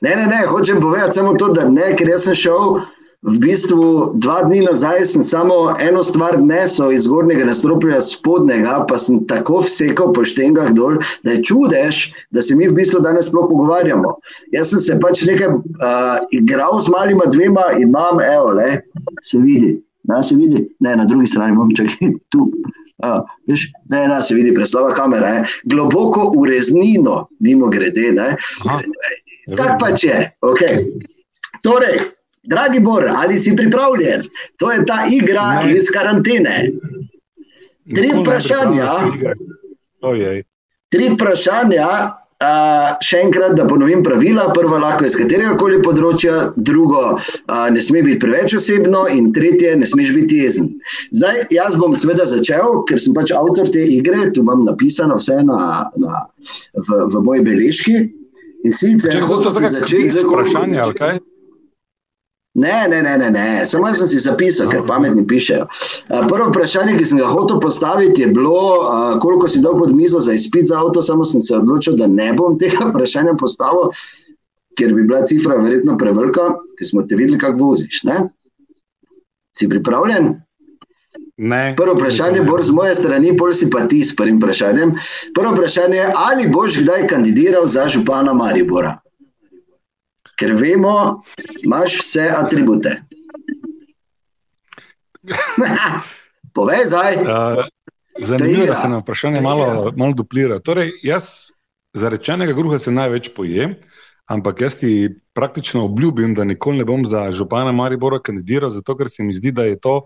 Ne, 0.00 0.16
ne, 0.16 0.26
ne, 0.26 0.46
hočem 0.46 0.80
povedati 0.80 1.14
samo 1.14 1.34
to, 1.34 1.48
da 1.48 1.68
ne, 1.68 1.92
ker 1.96 2.08
jaz 2.08 2.24
sem 2.24 2.34
šel 2.34 2.80
v 3.22 3.38
bistvu 3.38 4.18
dva 4.18 4.42
dni 4.42 4.64
nazaj 4.66 5.04
sem 5.06 5.22
samo 5.22 5.76
eno 5.80 6.02
stvar 6.02 6.40
nesel 6.42 6.90
iz 6.92 7.06
zgornjega 7.06 7.46
nastropja 7.46 8.00
spodnjega, 8.02 8.82
pa 8.88 8.98
sem 8.98 9.20
tako 9.30 9.60
vsekal 9.62 10.10
po 10.14 10.24
štengah 10.26 10.72
dol, 10.74 10.98
da 11.22 11.36
je 11.36 11.44
čudež, 11.46 12.02
da 12.34 12.42
se 12.42 12.56
mi 12.58 12.66
v 12.66 12.74
bistvu 12.80 13.02
danes 13.04 13.30
sploh 13.30 13.46
pogovarjamo. 13.50 14.16
Jaz 14.54 14.74
sem 14.74 14.82
se 14.82 14.98
pač 15.02 15.22
nekaj 15.28 15.54
uh, 15.54 16.18
igral 16.34 16.80
z 16.82 16.90
malima 16.90 17.28
dvema 17.30 17.70
in 17.78 17.92
imam, 17.92 18.18
evo, 18.20 18.56
le, 18.58 18.80
se 19.22 19.38
vidi, 19.38 19.76
na 20.08 20.22
se 20.22 20.34
vidi, 20.34 20.64
ne, 20.80 20.96
na 20.96 21.04
drugi 21.06 21.30
strani 21.30 21.54
imam 21.54 21.70
čakaj 21.76 22.16
tu. 22.32 22.50
Uh, 23.02 23.22
viš, 23.50 23.68
ne, 23.90 24.06
ne, 24.08 24.18
se 24.22 24.34
vidi, 24.34 24.54
preslava 24.54 24.94
kamera 24.94 25.28
je 25.28 25.44
globoko 25.70 26.28
v 26.34 26.46
reznino, 26.50 27.28
mimo 27.38 27.70
grede. 27.70 28.10
Tako 29.56 29.78
pač 29.78 30.04
je. 30.06 30.18
Okay. 30.42 30.84
Torej, 31.62 31.98
Dragi 32.42 32.80
Bor, 32.80 33.06
ali 33.08 33.38
si 33.38 33.56
pripravljen? 33.56 34.22
To 34.58 34.72
je 34.72 34.86
ta 34.86 35.04
igra 35.10 35.60
ne. 35.64 35.76
iz 35.76 35.90
karantene. 35.94 36.72
Tri 37.94 38.10
vprašanja. 38.14 38.94
Tri 40.90 41.08
vprašanja. 41.14 41.92
Uh, 42.42 42.96
še 43.06 43.20
enkrat, 43.22 43.52
da 43.54 43.62
ponovim 43.70 44.00
pravila. 44.02 44.48
Prvo, 44.50 44.74
lahko 44.82 45.06
iz 45.06 45.14
katerega 45.14 45.52
koli 45.60 45.76
področja, 45.78 46.48
drugo, 46.58 47.02
uh, 47.14 47.66
ne 47.70 47.78
sme 47.78 48.02
biti 48.02 48.18
preveč 48.24 48.56
osebno, 48.58 49.04
in 49.14 49.28
tretje, 49.36 49.76
ne 49.78 49.86
smeš 49.86 50.10
biti 50.16 50.40
jezen. 50.42 50.72
Zdaj, 51.14 51.44
jaz 51.54 51.78
bom 51.78 51.94
seveda 51.94 52.26
začel, 52.26 52.80
ker 52.90 52.98
sem 52.98 53.14
pač 53.14 53.30
avtor 53.30 53.70
te 53.70 53.86
igre, 53.86 54.32
tu 54.34 54.42
imam 54.42 54.66
napisano 54.66 55.20
vse 55.22 55.38
na, 55.46 55.60
na, 56.02 56.24
v, 56.74 57.04
v 57.14 57.22
moji 57.22 57.46
beležki. 57.46 58.00
In 58.66 58.74
sicer, 58.74 59.14
če 59.14 59.22
hočeš 59.22 59.62
začeti 59.78 60.10
z 60.10 60.26
vprašanjem, 60.26 60.82
ali 60.82 60.98
kaj? 60.98 61.22
Ne, 62.54 62.86
ne, 62.88 63.02
ne, 63.02 63.18
ne, 63.18 63.30
ne. 63.30 63.64
samo 63.64 63.88
jaz 63.88 63.98
sem 63.98 64.08
si 64.08 64.18
zapisal, 64.20 64.68
ker 64.68 64.82
pametni 64.84 65.24
pišejo. 65.26 65.64
Prvo 66.28 66.50
vprašanje, 66.50 66.98
ki 66.98 67.06
sem 67.08 67.20
ga 67.22 67.30
hotel 67.32 67.60
postaviti, 67.60 68.26
je 68.26 68.28
bilo, 68.28 68.58
koliko 69.24 69.48
si 69.48 69.62
dal 69.64 69.78
pod 69.78 69.94
mizo 69.96 70.20
za 70.20 70.36
izpit 70.36 70.68
za 70.68 70.80
avto, 70.80 71.02
samo 71.02 71.24
sem 71.24 71.40
se 71.40 71.56
odločil, 71.56 71.96
da 71.96 72.06
ne 72.06 72.28
bom 72.36 72.58
tega 72.60 72.84
vprašanja 72.90 73.38
postavil, 73.40 73.96
ker 74.76 74.92
bi 74.92 75.06
bila 75.08 75.24
cifra 75.24 75.56
verjetno 75.56 75.96
prevelika, 75.98 76.50
ker 76.76 76.88
smo 76.88 77.06
te 77.08 77.16
videli, 77.16 77.40
kako 77.40 77.72
voziš. 77.72 78.02
Ne? 78.04 78.20
Si 79.56 79.68
pripravljen? 79.68 80.34
Ne. 81.36 81.62
Prvo 81.76 81.94
vprašanje 81.96 82.42
bo 82.44 82.60
z 82.60 82.76
moje 82.76 82.94
strani, 82.94 83.32
pol 83.36 83.52
si 83.56 83.70
pa 83.70 83.86
ti 83.88 84.02
s 84.04 84.16
prvim 84.16 84.36
vprašanjem. 84.36 84.92
Prvo 85.34 85.54
vprašanje 85.56 85.96
je, 85.96 86.12
ali 86.28 86.48
boš 86.52 86.82
kdaj 86.84 87.06
kandidiral 87.08 87.66
za 87.66 87.88
župana 87.88 88.36
Maribora? 88.36 88.98
Ker 90.42 90.56
vemo, 90.58 91.22
imaš 91.62 92.00
vse 92.00 92.26
atribute. 92.34 92.96
Povej, 96.56 96.86
zdaj. 96.90 97.16
Uh, 97.22 97.64
Zanimivo 98.18 98.66
je, 98.66 98.66
da 98.66 98.74
se 98.74 98.88
na 98.88 98.98
vprašanje 98.98 99.40
malo, 99.40 99.92
malo 99.96 100.12
duplira. 100.12 100.58
Torej, 100.58 100.90
jaz 101.02 101.54
za 101.94 102.08
rečenega 102.08 102.54
kruha 102.56 102.78
se 102.78 102.92
največ 102.92 103.30
pojem, 103.36 103.76
ampak 104.26 104.60
jaz 104.60 104.76
ti 104.80 105.08
praktično 105.32 105.84
obljubim, 105.84 106.34
da 106.34 106.44
nikoli 106.44 106.82
ne 106.82 106.84
bom 106.84 107.06
za 107.06 107.30
župana 107.32 107.72
Maribora 107.72 108.18
kandidiral, 108.18 108.70
zato 108.70 108.96
ker 108.96 109.10
se 109.10 109.24
mi 109.24 109.32
zdi, 109.34 109.52
da 109.52 109.64
je 109.64 109.78
to 109.80 110.02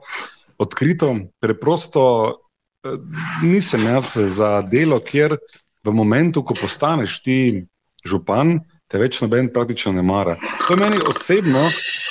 odkrito. 0.58 1.16
Preprosto 1.40 2.04
eh, 2.84 2.98
nisem 3.42 3.88
jaz 3.88 4.14
za 4.36 4.60
delo, 4.62 5.00
kjer 5.00 5.38
v 5.86 5.94
momentu, 5.94 6.44
ko 6.44 6.54
postaneš 6.60 7.22
ti 7.22 7.66
župan, 8.06 8.60
te 8.90 8.98
več 8.98 9.20
noben 9.20 9.48
praktično 9.52 9.92
ne 9.92 10.02
mara. 10.02 10.36
To 10.66 10.74
je 10.74 10.80
meni 10.80 11.00
osebno 11.10 11.64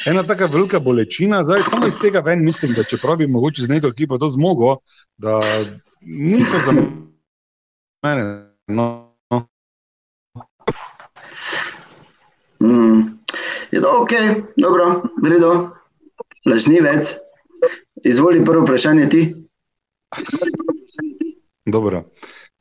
ena 0.09 0.23
tako 0.27 0.49
velika 0.53 0.79
bolečina. 0.79 1.43
Zdaj, 1.43 1.63
samo 1.69 1.87
iz 1.87 1.97
tega 2.01 2.19
ven 2.25 2.43
mislim, 2.45 2.73
da 2.73 2.83
če 2.83 2.97
bi 3.17 3.27
mogoče 3.27 3.65
z 3.65 3.69
neko 3.69 3.87
ekipo 3.93 4.17
to 4.17 4.29
zmogel, 4.29 4.77
da 5.17 5.39
ni 6.01 6.43
to 6.43 6.61
za 6.65 6.75
mene. 8.03 8.25
No. 8.67 9.15
Mm. 12.59 13.15
Je 13.71 13.81
to 13.81 13.91
ok, 14.01 14.11
dobro, 14.57 15.03
vredo, 15.23 15.69
lažnivec. 16.45 17.15
Izvoli 18.05 18.43
prvo 18.45 18.63
vprašanje 18.63 19.09
ti. 19.09 19.21
Dobro, 21.65 22.03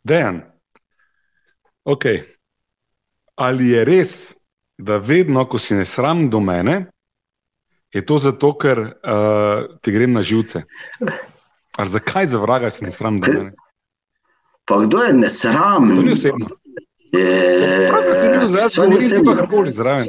dejan. 0.04 0.40
Ok, 1.84 2.04
ali 3.34 3.68
je 3.68 3.84
res, 3.84 4.34
da 4.78 4.98
vedno, 4.98 5.44
ko 5.46 5.58
si 5.58 5.74
nesram 5.74 6.28
do 6.30 6.40
mene, 6.40 6.86
je 7.94 8.02
to 8.06 8.18
zato, 8.18 8.52
ker 8.58 8.80
uh, 8.80 9.78
ti 9.82 9.92
grem 9.94 10.12
na 10.12 10.22
živce? 10.22 10.64
Ali 11.78 11.90
zakaj 11.90 12.26
za 12.26 12.38
vraga 12.38 12.70
si 12.70 12.84
nesram 12.84 13.20
do 13.20 13.32
mene? 13.32 13.52
Pa 14.64 14.80
kdo 14.82 15.02
je 15.02 15.12
nesram? 15.12 15.88
To 15.96 16.02
ni 16.02 16.12
osebno. 16.12 16.48
Pravno 17.88 18.14
se 18.14 18.28
ni 18.28 18.48
zraven, 18.48 18.90
da 18.90 18.96
bi 18.96 19.04
se 19.04 19.18
lahko 19.18 19.34
karkoli 19.40 19.72
zraven. 19.72 20.08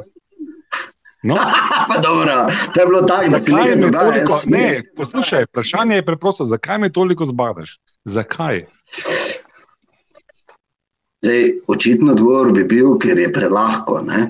No. 1.26 1.36
pa 1.90 1.98
dobro, 2.02 2.34
to 2.74 2.82
je 2.82 2.86
bilo 2.88 3.02
tako, 3.02 3.30
da 3.30 3.40
se 3.40 3.52
nekaj 3.52 3.76
dogaja. 3.76 4.26
Ne, 4.48 4.84
poslušaj, 4.98 5.44
vprašanje 5.44 5.96
je 5.96 6.06
preprosto, 6.06 6.46
zakaj 6.46 6.78
me 6.78 6.92
toliko 6.94 7.26
zbadaš? 7.26 7.80
Zakaj? 8.06 8.66
Zdaj, 11.26 11.46
očitno 11.74 12.14
odgovor 12.14 12.52
bi 12.54 12.64
bil, 12.70 12.98
ker 13.02 13.18
je 13.18 13.32
prelahko. 13.34 14.02
Ne? 14.06 14.28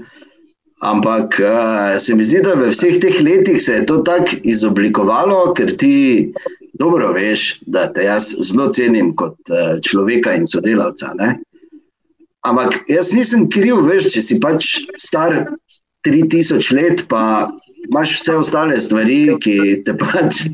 Ampak 0.85 1.39
uh, 1.43 1.95
se 1.99 2.15
mi 2.15 2.23
zdi, 2.23 2.39
da 2.45 2.53
v 2.55 2.69
vseh 2.71 2.99
teh 3.03 3.17
letih 3.25 3.59
se 3.61 3.81
je 3.81 3.85
to 3.89 3.97
tako 4.07 4.39
izoblikovalo, 4.47 5.53
ker 5.57 5.73
ti 5.75 6.31
dobro 6.79 7.11
veš, 7.15 7.59
da 7.67 7.87
te 7.91 8.05
jaz 8.07 8.31
zelo 8.39 8.69
cenim 8.71 9.11
kot 9.19 9.35
uh, 9.51 9.75
človeka 9.83 10.35
in 10.39 10.47
sodelavca. 10.47 11.11
Ne? 11.19 11.35
Ampak 12.47 12.85
jaz 12.91 13.11
nisem 13.15 13.49
kriv, 13.51 13.81
veš, 13.89 14.11
če 14.15 14.23
si 14.23 14.39
pač 14.39 14.71
star 14.99 15.41
3000 16.07 16.71
let, 16.77 17.05
pa 17.11 17.51
imaš 17.91 18.15
vse 18.19 18.35
ostale 18.35 18.79
stvari, 18.81 19.17
ki 19.41 19.83
te 19.85 19.95
pač 19.97 20.45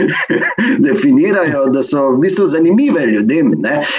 definirajo, 0.86 1.66
da 1.74 1.82
so 1.82 2.08
v 2.16 2.22
bistvu 2.26 2.46
zanimive 2.46 3.06
ljudem. 3.06 3.52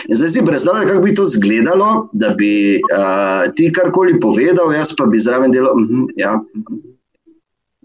Zdaj 0.10 0.29
si 0.29 0.46
predstavljaj, 0.46 0.88
kako 0.88 1.05
bi 1.05 1.15
to 1.15 1.24
izgledalo, 1.24 2.10
da 2.13 2.34
bi 2.38 2.82
uh, 2.91 3.48
ti 3.55 3.72
karkoli 3.74 4.20
povedal, 4.20 4.74
jaz 4.74 4.96
pa 4.98 5.05
bi 5.05 5.20
zraven 5.20 5.51
delal. 5.51 5.75
Uh 5.77 5.89
-huh, 5.89 6.08
ja, 6.15 6.34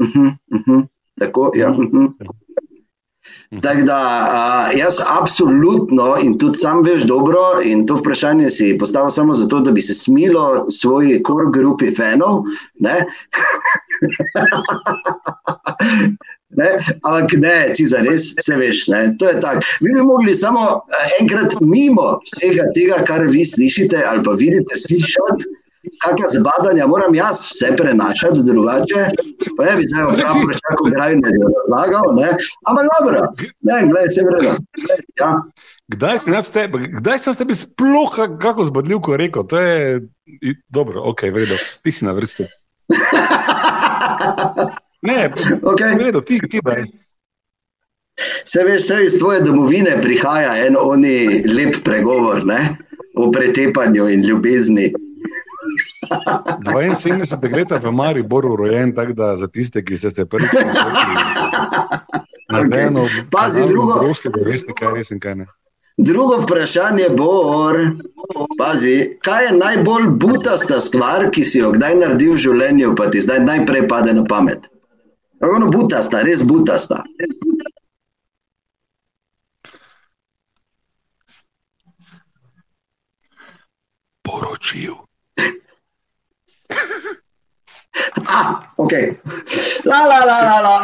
uh 0.00 0.08
-huh, 0.14 0.32
uh 0.54 0.60
-huh, 0.66 0.86
tako, 1.18 1.52
ja, 1.54 1.70
uh 1.70 1.76
-huh. 1.76 2.12
Mhm. 3.50 3.60
Tak 3.60 3.84
da, 3.84 4.00
jaz 4.76 5.00
absolutno 5.20 6.16
in 6.22 6.38
tudi 6.38 6.58
sam 6.58 6.82
veš 6.84 7.02
dobro, 7.08 7.40
in 7.64 7.86
to 7.86 7.96
vprašanje 7.96 8.50
si 8.50 8.76
postavil 8.78 9.10
samo 9.10 9.34
zato, 9.34 9.60
da 9.60 9.70
bi 9.70 9.82
se 9.82 9.94
smilo 9.94 10.70
svoji 10.70 11.22
core 11.26 11.46
grupi 11.52 11.94
fanov. 11.96 12.42
Ne? 12.80 12.96
ne? 16.60 16.68
Ampak 17.02 17.32
ne, 17.40 17.56
če 17.76 17.86
za 17.88 18.02
res 18.04 18.34
se 18.44 18.56
veš, 18.56 18.88
ne? 18.92 19.16
to 19.18 19.32
je 19.32 19.40
tako. 19.40 19.64
Vi 19.80 19.94
bi 19.94 20.02
mogli 20.02 20.34
samo 20.34 20.82
enkrat 21.20 21.56
mimo 21.60 22.18
vsega 22.26 22.68
tega, 22.76 23.00
kar 23.08 23.24
vi 23.32 23.46
slišite 23.48 24.04
ali 24.12 24.22
pa 24.22 24.36
vidite, 24.36 24.76
slišati 24.76 25.48
kakšna 26.04 26.28
zbadanja 26.28 26.86
moram 26.86 27.14
jaz 27.14 27.40
vse 27.50 27.76
prenašati, 27.76 28.44
drugače 28.44 29.06
pa 29.56 29.64
ne 29.64 29.76
bi 29.76 29.84
zdaj 29.86 30.04
pravno 30.16 30.52
čakal, 30.62 30.90
da 30.90 31.30
bi 31.30 31.38
razlagal. 31.44 32.04
Ampak 32.68 32.86
dobro, 32.98 33.20
ne, 33.60 33.80
gledaj, 33.90 34.08
vse 34.08 34.22
vrede. 34.28 34.56
Ja. 35.20 35.32
Kdaj 35.88 36.18
sem 36.18 36.32
jaz 36.34 36.50
tebi, 36.52 36.78
kdaj 37.00 37.18
sem 37.18 37.34
tebi 37.34 37.54
sploh 37.54 38.16
kako 38.40 38.64
zbadljiv, 38.64 39.00
ko 39.00 39.16
rekel, 39.16 39.46
to 39.48 39.60
je 39.60 40.00
dobro, 40.68 41.02
ok, 41.04 41.22
vredo, 41.32 41.56
ti 41.82 41.92
si 41.92 42.04
na 42.04 42.12
vrsti. 42.12 42.44
Ne, 45.02 45.32
okay. 45.62 45.94
gledo, 45.98 46.20
ti, 46.20 46.40
ti 46.50 46.60
daj. 46.64 46.82
Se 48.44 48.64
veš, 48.64 48.82
vse 48.82 49.04
iz 49.04 49.18
tvoje 49.18 49.40
domovine 49.40 50.00
prihaja 50.02 50.56
en 50.66 50.76
oni 50.80 51.42
lep 51.46 51.84
pregovor 51.84 52.42
ne? 52.46 52.76
o 53.14 53.30
pretepanju 53.32 54.08
in 54.08 54.22
ljubezni. 54.26 54.92
72 56.08 57.52
let 57.56 57.84
v 57.84 57.92
Mariboru 57.92 58.56
rojen, 58.56 58.94
tako 58.94 59.12
da 59.12 59.36
za 59.36 59.48
tiste, 59.48 59.84
ki 59.84 59.96
ste 59.96 60.10
se 60.10 60.26
prvič 60.26 60.50
okay. 62.48 63.26
Pazi, 63.30 63.66
drugo. 63.68 63.98
Prosti, 64.00 64.28
da 64.28 64.50
veste, 64.50 64.72
kaj 64.72 64.94
res 64.94 65.10
in 65.10 65.20
kaj 65.20 65.34
ne. 65.34 65.46
Drugo 65.98 66.36
vprašanje 66.42 67.08
bo, 67.18 67.72
pazi, 68.58 69.18
kaj 69.22 69.44
je 69.44 69.52
najbolj 69.58 70.06
butasta 70.22 70.80
stvar, 70.80 71.30
ki 71.30 71.44
si 71.44 71.58
jo 71.58 71.72
kdaj 71.74 71.96
naredil 71.98 72.36
v 72.36 72.42
življenju, 72.44 72.94
pa 72.96 73.10
ti 73.10 73.20
zdaj 73.20 73.42
najprej 73.42 73.88
pade 73.90 74.14
na 74.14 74.22
pamet. 74.24 74.70
Ono 75.42 75.66
butasta, 75.70 76.22
res 76.22 76.42
butasta. 76.46 77.02
Poročil. 84.22 85.07
Ah, 88.26 88.62
ok. 88.76 88.92
La, 89.84 90.04
la, 90.06 90.18
la, 90.24 90.38
la, 90.48 90.58
la. 90.60 90.74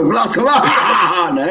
Glasko, 0.10 0.44
ne. 1.34 1.48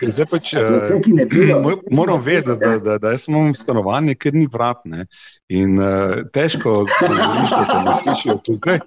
Ker 0.00 0.12
zdaj 0.16 0.28
pač, 0.30 0.52
uh, 0.56 1.68
moram 1.92 2.22
vedeti, 2.24 2.56
da, 2.58 2.78
da, 2.82 2.98
da 3.02 3.12
jaz 3.14 3.28
imam 3.28 3.52
stanovanje, 3.54 4.16
ker 4.16 4.34
ni 4.34 4.48
vrat. 4.50 4.80
Ne. 4.88 5.06
In 5.52 5.76
uh, 5.78 6.22
težko, 6.34 6.82
da 6.88 7.64
te 7.68 7.82
ne 7.86 7.96
slišijo 8.02 8.38
tukaj. 8.46 8.80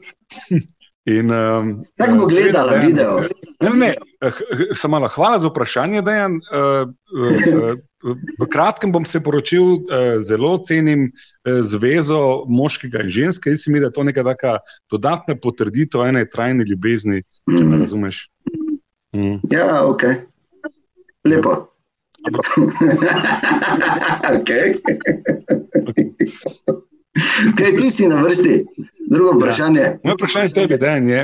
In, 1.06 1.30
um, 1.32 1.84
Tako 1.98 2.18
bo 2.18 2.26
gledala 2.26 2.80
video. 2.82 3.20
Ne, 3.62 3.70
ne, 3.70 3.94
ne, 4.22 4.30
samo 4.74 5.08
hvala 5.08 5.40
za 5.40 5.52
vprašanje, 5.52 6.02
Dejan. 6.02 6.40
Uh, 6.50 6.90
uh, 6.90 7.78
V 8.40 8.46
kratkem 8.52 8.92
bom 8.94 9.06
se 9.06 9.20
poročil, 9.24 9.82
eh, 9.90 10.20
zelo 10.22 10.58
cenim 10.62 11.08
eh, 11.10 11.62
zvezo 11.66 12.46
moškega 12.46 13.02
in 13.02 13.10
ženske. 13.10 13.50
Jaz 13.50 13.66
mislim, 13.66 13.82
da 13.82 13.90
je 13.90 13.94
to 13.98 14.04
neka 14.04 14.24
taka 14.24 14.58
dodatna 14.92 15.36
potrditev 15.42 16.06
ene 16.06 16.26
trajne 16.30 16.66
ljubezni, 16.70 17.24
če 17.50 17.64
me 17.66 17.82
razumeš. 17.82 18.30
Mm. 19.16 19.40
Ja, 19.50 19.82
ok. 19.92 20.04
Lepo. 21.26 21.56
ok. 24.36 24.52
Kaj 27.58 27.76
ti 27.78 27.92
si 27.92 28.08
na 28.08 28.22
vrsti? 28.22 28.66
Drugo 29.12 29.38
vprašanje. 29.38 29.82
Ja. 29.82 29.98
Moje 30.04 30.16
vprašanje 30.20 30.54
tebi 30.54 30.80
je, 31.12 31.22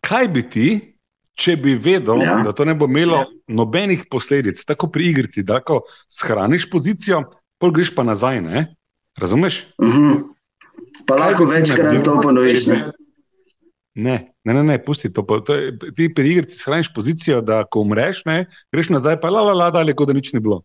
kaj 0.00 0.28
bi 0.28 0.42
ti, 0.50 0.68
če 1.40 1.56
bi 1.56 1.74
vedel, 1.74 2.22
ja. 2.22 2.40
da 2.44 2.52
to 2.52 2.64
ne 2.68 2.74
bo 2.74 2.88
imelo 2.90 3.22
ja. 3.22 3.28
nobenih 3.48 4.04
posledic, 4.10 4.60
tako 4.64 4.90
pri 4.92 5.08
igrici, 5.14 5.42
da 5.46 5.60
ko 5.64 5.80
shraniš 6.12 6.68
pozicijo, 6.70 7.22
pol 7.60 7.72
greš 7.72 7.94
pa 7.94 8.04
nazaj. 8.04 8.42
Ne? 8.44 8.66
Razumeš? 9.18 9.66
Uh 9.78 9.88
mhm. 9.88 10.10
-huh. 10.10 10.22
Pa 11.06 11.16
Kaj 11.16 11.30
lahko 11.30 11.44
večkrat 11.44 12.04
to 12.04 12.20
ponoviš. 12.22 12.66
Ne? 12.66 12.90
Ne, 13.94 14.26
ne, 14.44 14.54
ne, 14.54 14.62
ne, 14.62 14.84
pusti 14.84 15.12
to. 15.12 15.22
to 15.22 15.54
je, 15.54 15.78
ti 15.96 16.14
pri 16.14 16.30
igrici 16.30 16.58
shraniš 16.58 16.92
pozicijo, 16.94 17.40
da 17.40 17.64
ko 17.64 17.80
umreš, 17.80 18.24
ne, 18.24 18.46
greš 18.72 18.88
nazaj, 18.88 19.20
pa 19.20 19.30
la, 19.30 19.40
la, 19.40 19.52
la, 19.52 19.70
da, 19.70 19.94
kot 19.94 20.08
da 20.08 20.12
nič 20.12 20.32
ni 20.32 20.40
bilo. 20.40 20.62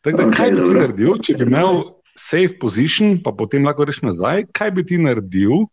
Tak, 0.00 0.16
da, 0.16 0.26
okay, 0.26 0.36
kaj 0.36 0.50
bi 0.50 0.64
ti 0.64 0.74
naredil, 0.76 1.16
če 1.22 1.34
bi 1.34 1.48
imel 1.48 1.82
safe 2.16 2.58
position, 2.58 3.18
pa 3.22 3.32
potem 3.32 3.64
lahko 3.64 3.86
greš 3.86 4.02
nazaj? 4.02 4.46
Kaj 4.52 4.70
bi 4.76 4.84
ti 4.86 4.98
naredil, 4.98 5.66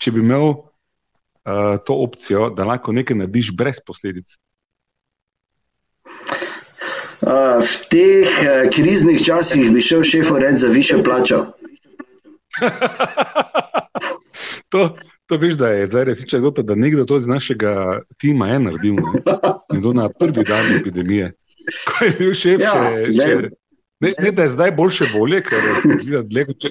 če 0.00 0.12
bi 0.14 0.22
imel 0.24 0.46
uh, 0.52 1.76
to 1.86 1.96
opcijo, 2.04 2.50
da 2.54 2.68
lahko 2.68 2.94
nekaj 2.96 3.22
narediš 3.22 3.52
brez 3.56 3.82
posledic? 3.84 4.36
Uh, 7.20 7.60
v 7.60 7.72
teh 7.92 8.28
uh, 8.28 8.66
kriznih 8.72 9.20
časih 9.20 9.68
bi 9.74 9.84
šel 9.84 10.02
šefu 10.02 10.38
reči 10.40 10.64
za 10.64 10.68
više 10.72 11.02
plačo. 11.04 11.44
to, 14.72 14.96
to 15.26 15.36
veš, 15.36 15.54
da 15.60 15.68
je 15.68 15.86
zdaj 15.86 16.04
res 16.04 16.24
čisto, 16.24 16.62
da 16.62 16.74
nekdo 16.74 17.04
to 17.04 17.20
iz 17.20 17.28
našega 17.28 18.00
tima 18.18 18.48
je 18.48 18.60
naredil. 18.60 18.96
Ne? 18.96 19.20
In 19.76 19.82
to 19.82 19.92
na 19.92 20.08
prvi 20.08 20.44
dan 20.44 20.72
epidemije. 20.80 21.32
Ko 21.86 22.04
je 22.04 22.10
bil 22.18 22.32
šef, 22.34 22.60
ja, 22.60 22.72
še, 22.72 23.12
še, 23.14 23.50
Ne, 24.00 24.14
ne, 24.18 24.30
da 24.32 24.42
je 24.42 24.48
zdaj 24.48 24.70
boljše, 24.72 25.04
bolje, 25.12 25.42
ker 25.44 25.58
je 26.08 26.22
dlje, 26.24 26.44
če, 26.56 26.70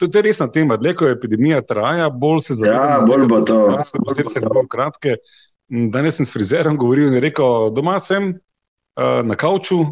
to 0.00 0.08
je 0.08 0.22
resna 0.24 0.46
tema. 0.48 0.78
Dlje, 0.80 0.94
ko 0.96 1.08
epidemija 1.12 1.60
traja, 1.60 2.08
bolj 2.10 2.40
se 2.46 2.56
zavedamo. 2.56 2.92
Ja, 2.92 3.00
bolj 3.06 3.26
bo 3.28 3.40
to. 3.44 3.58
Posebej 4.06 4.40
ne 4.40 4.52
bom 4.54 4.68
kratke. 4.68 5.18
Danes 5.68 6.16
sem 6.16 6.26
s 6.26 6.32
frizerom 6.32 6.78
govoril 6.80 7.12
in 7.12 7.20
rekel, 7.20 7.68
doma 7.76 7.98
sem 8.00 8.32
uh, 8.32 9.20
na 9.26 9.36
kauču 9.36 9.82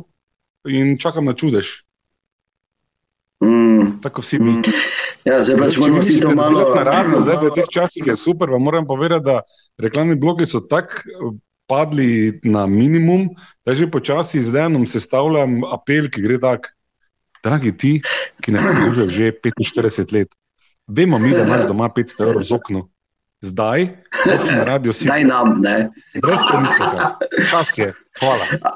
in 0.69 0.97
čakam 0.99 1.29
na 1.29 1.37
čudež. 1.37 1.75
Mm. 3.45 4.01
Tako 4.03 4.25
vsi 4.25 4.41
mi. 4.41 4.57
Mm. 4.57 4.73
Ja, 5.29 5.43
zdaj 5.45 5.61
pač 5.61 5.77
moramo 5.77 6.03
si 6.03 6.17
to 6.25 6.33
malo. 6.35 6.65
Naravno, 6.73 7.21
zdaj 7.21 7.37
v 7.43 7.53
teh 7.61 7.69
časih 7.71 8.09
je 8.09 8.17
super, 8.17 8.51
vam 8.51 8.65
moram 8.65 8.89
povedati, 8.89 9.29
da 9.29 9.43
reklamni 9.79 10.17
blogi 10.17 10.49
so 10.49 10.65
tako 10.65 11.37
padli 11.69 12.41
na 12.49 12.65
minimum, 12.67 13.29
da 13.67 13.77
že 13.77 13.91
počasi 13.93 14.41
z 14.41 14.57
denom 14.57 14.89
sestavljam 14.89 15.61
apel, 15.69 16.09
ki 16.09 16.25
gre 16.25 16.41
tako 16.41 16.73
dragi 17.45 17.77
ti, 17.77 17.93
ki 18.41 18.53
ne 18.53 18.63
služijo 18.63 19.09
že 19.09 19.33
45 19.45 20.15
let. 20.15 20.29
Vemo 20.87 21.19
mi, 21.19 21.31
da 21.31 21.45
imaš 21.45 21.67
doma 21.69 21.91
500 21.97 22.23
evrov 22.23 22.43
z 22.43 22.53
okno. 22.53 22.89
Zdaj, 23.41 23.89
na 24.57 24.65
radio 24.65 24.93
si. 24.93 25.05
Zdaj 25.05 25.25
nam, 25.25 25.61
ne. 25.63 25.91
Brez 26.23 26.41
premisleka. 26.51 27.15
Čas 27.51 27.79
je. 27.79 27.93
Hvala. 28.21 28.75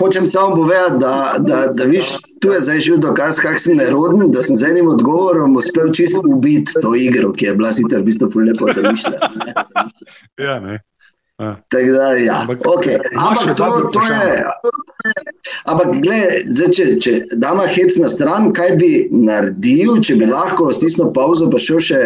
Hočem 0.00 0.26
samo 0.26 0.56
povedati, 0.56 1.00
da, 1.00 1.34
da, 1.38 1.66
da 1.66 1.84
viš, 1.84 2.04
tu 2.40 2.52
je 2.52 2.60
zdaj 2.60 2.80
živ 2.80 2.96
dokaz, 2.96 3.40
kak 3.40 3.60
sem 3.60 3.76
neroden, 3.76 4.30
da 4.30 4.42
sem 4.42 4.56
z 4.56 4.70
enim 4.70 4.88
odgovorom 4.88 5.56
uspel 5.56 5.92
čisto 5.92 6.22
ubiti 6.28 6.72
to 6.82 6.94
igro, 6.94 7.32
ki 7.32 7.44
je 7.46 7.54
bila 7.54 7.72
sicer 7.72 8.00
v 8.00 8.04
bistvu 8.04 8.30
lepo 8.46 8.72
zamišljena. 8.72 9.30
Ja, 10.38 10.60
ne. 10.60 10.80
Tako 11.36 11.92
da, 11.92 12.12
ja. 12.16 12.40
Ampak, 12.40 12.58
okay. 12.64 12.96
Ampak 13.16 13.56
to, 13.56 13.90
to 13.92 14.00
je. 14.00 14.44
Ampak, 15.68 15.90
gledaj, 16.00 16.70
če, 16.72 16.86
če 17.04 17.12
damo 17.36 17.66
hec 17.68 17.98
na 18.00 18.08
stran, 18.08 18.54
kaj 18.56 18.72
bi 18.80 18.90
naredil, 19.12 19.98
če 20.00 20.16
bi 20.16 20.30
lahko 20.30 20.70
stisnil 20.72 21.12
pauzo, 21.16 21.50
pa 21.52 21.60
šel 21.60 21.82
še. 21.84 22.00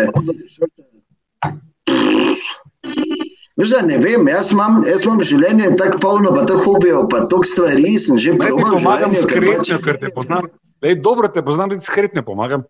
Veš, 3.61 3.77
ne 3.87 4.01
vem, 4.03 4.27
jaz 4.33 4.51
imam, 4.51 4.81
jaz 4.89 5.07
imam 5.07 5.23
življenje 5.23 5.77
tako 5.79 6.03
polno, 6.03 6.35
pa 6.35 6.43
tako 6.49 6.75
hobijo, 6.75 7.05
pa 7.13 7.23
toliko 7.31 7.53
stvari 7.53 7.95
sem 8.03 8.19
že 8.19 8.35
preživel. 8.41 8.75
Pomagam 8.81 9.15
skretnjo, 9.15 9.79
pač... 9.79 9.87
ker 9.87 10.03
te 10.03 10.11
poznam. 10.17 10.51
Lej, 10.83 10.99
dobro 11.05 11.31
te 11.31 11.45
poznam, 11.45 11.71
da 11.71 11.79
ti 11.79 11.87
skretnjo 11.87 12.27
pomagam. 12.27 12.67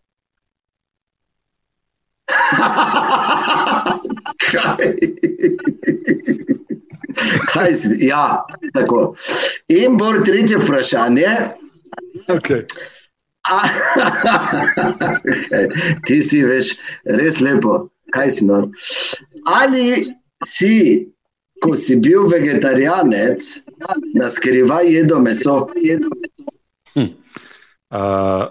Kaj? 4.51 4.77
Kaj 7.53 7.77
si? 7.77 8.07
Ja, 8.07 8.45
tako. 8.75 9.15
In 9.69 9.97
bo 9.97 10.13
tretje 10.25 10.59
vprašanje. 10.59 11.29
Okay. 12.29 12.65
Ti 16.07 16.23
si 16.23 16.43
veš, 16.45 16.75
res 17.19 17.41
lepo. 17.41 17.89
Kaj 18.15 18.31
si 18.37 18.47
nor? 18.47 18.69
Ali 19.47 20.11
si, 20.45 21.07
ko 21.63 21.77
si 21.79 21.97
bil 22.03 22.27
vegetarijanec, 22.31 23.43
na 24.19 24.29
skrivaj 24.29 24.91
jedel 24.91 25.23
meso? 25.23 25.69
Hm. 26.95 27.11
Uh, 27.91 28.45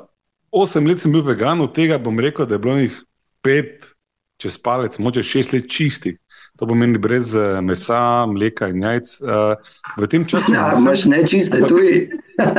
osem 0.52 0.88
let 0.88 1.00
sem 1.04 1.12
bil 1.12 1.24
vegan, 1.28 1.62
od 1.62 1.76
tega 1.76 2.00
bom 2.00 2.20
rekel, 2.20 2.48
da 2.48 2.56
je 2.56 2.64
bilo 2.64 2.78
njih 2.80 2.96
pet, 3.44 3.92
čez 4.40 4.58
palec, 4.62 4.98
moče 5.00 5.24
šest 5.24 5.54
let 5.54 5.70
čistih. 5.72 6.18
To 6.60 6.68
pomeni 6.68 7.00
brez 7.00 7.34
uh, 7.36 7.60
mesa, 7.64 8.26
mleka 8.28 8.68
in 8.72 8.84
jajc. 8.84 9.12
Uh, 9.24 9.54
v 10.00 10.08
tem 10.12 10.26
času. 10.28 10.52
Ja, 10.54 10.74
imaš 10.78 11.06
nečiste 11.08 11.62
tudi. 11.68 12.10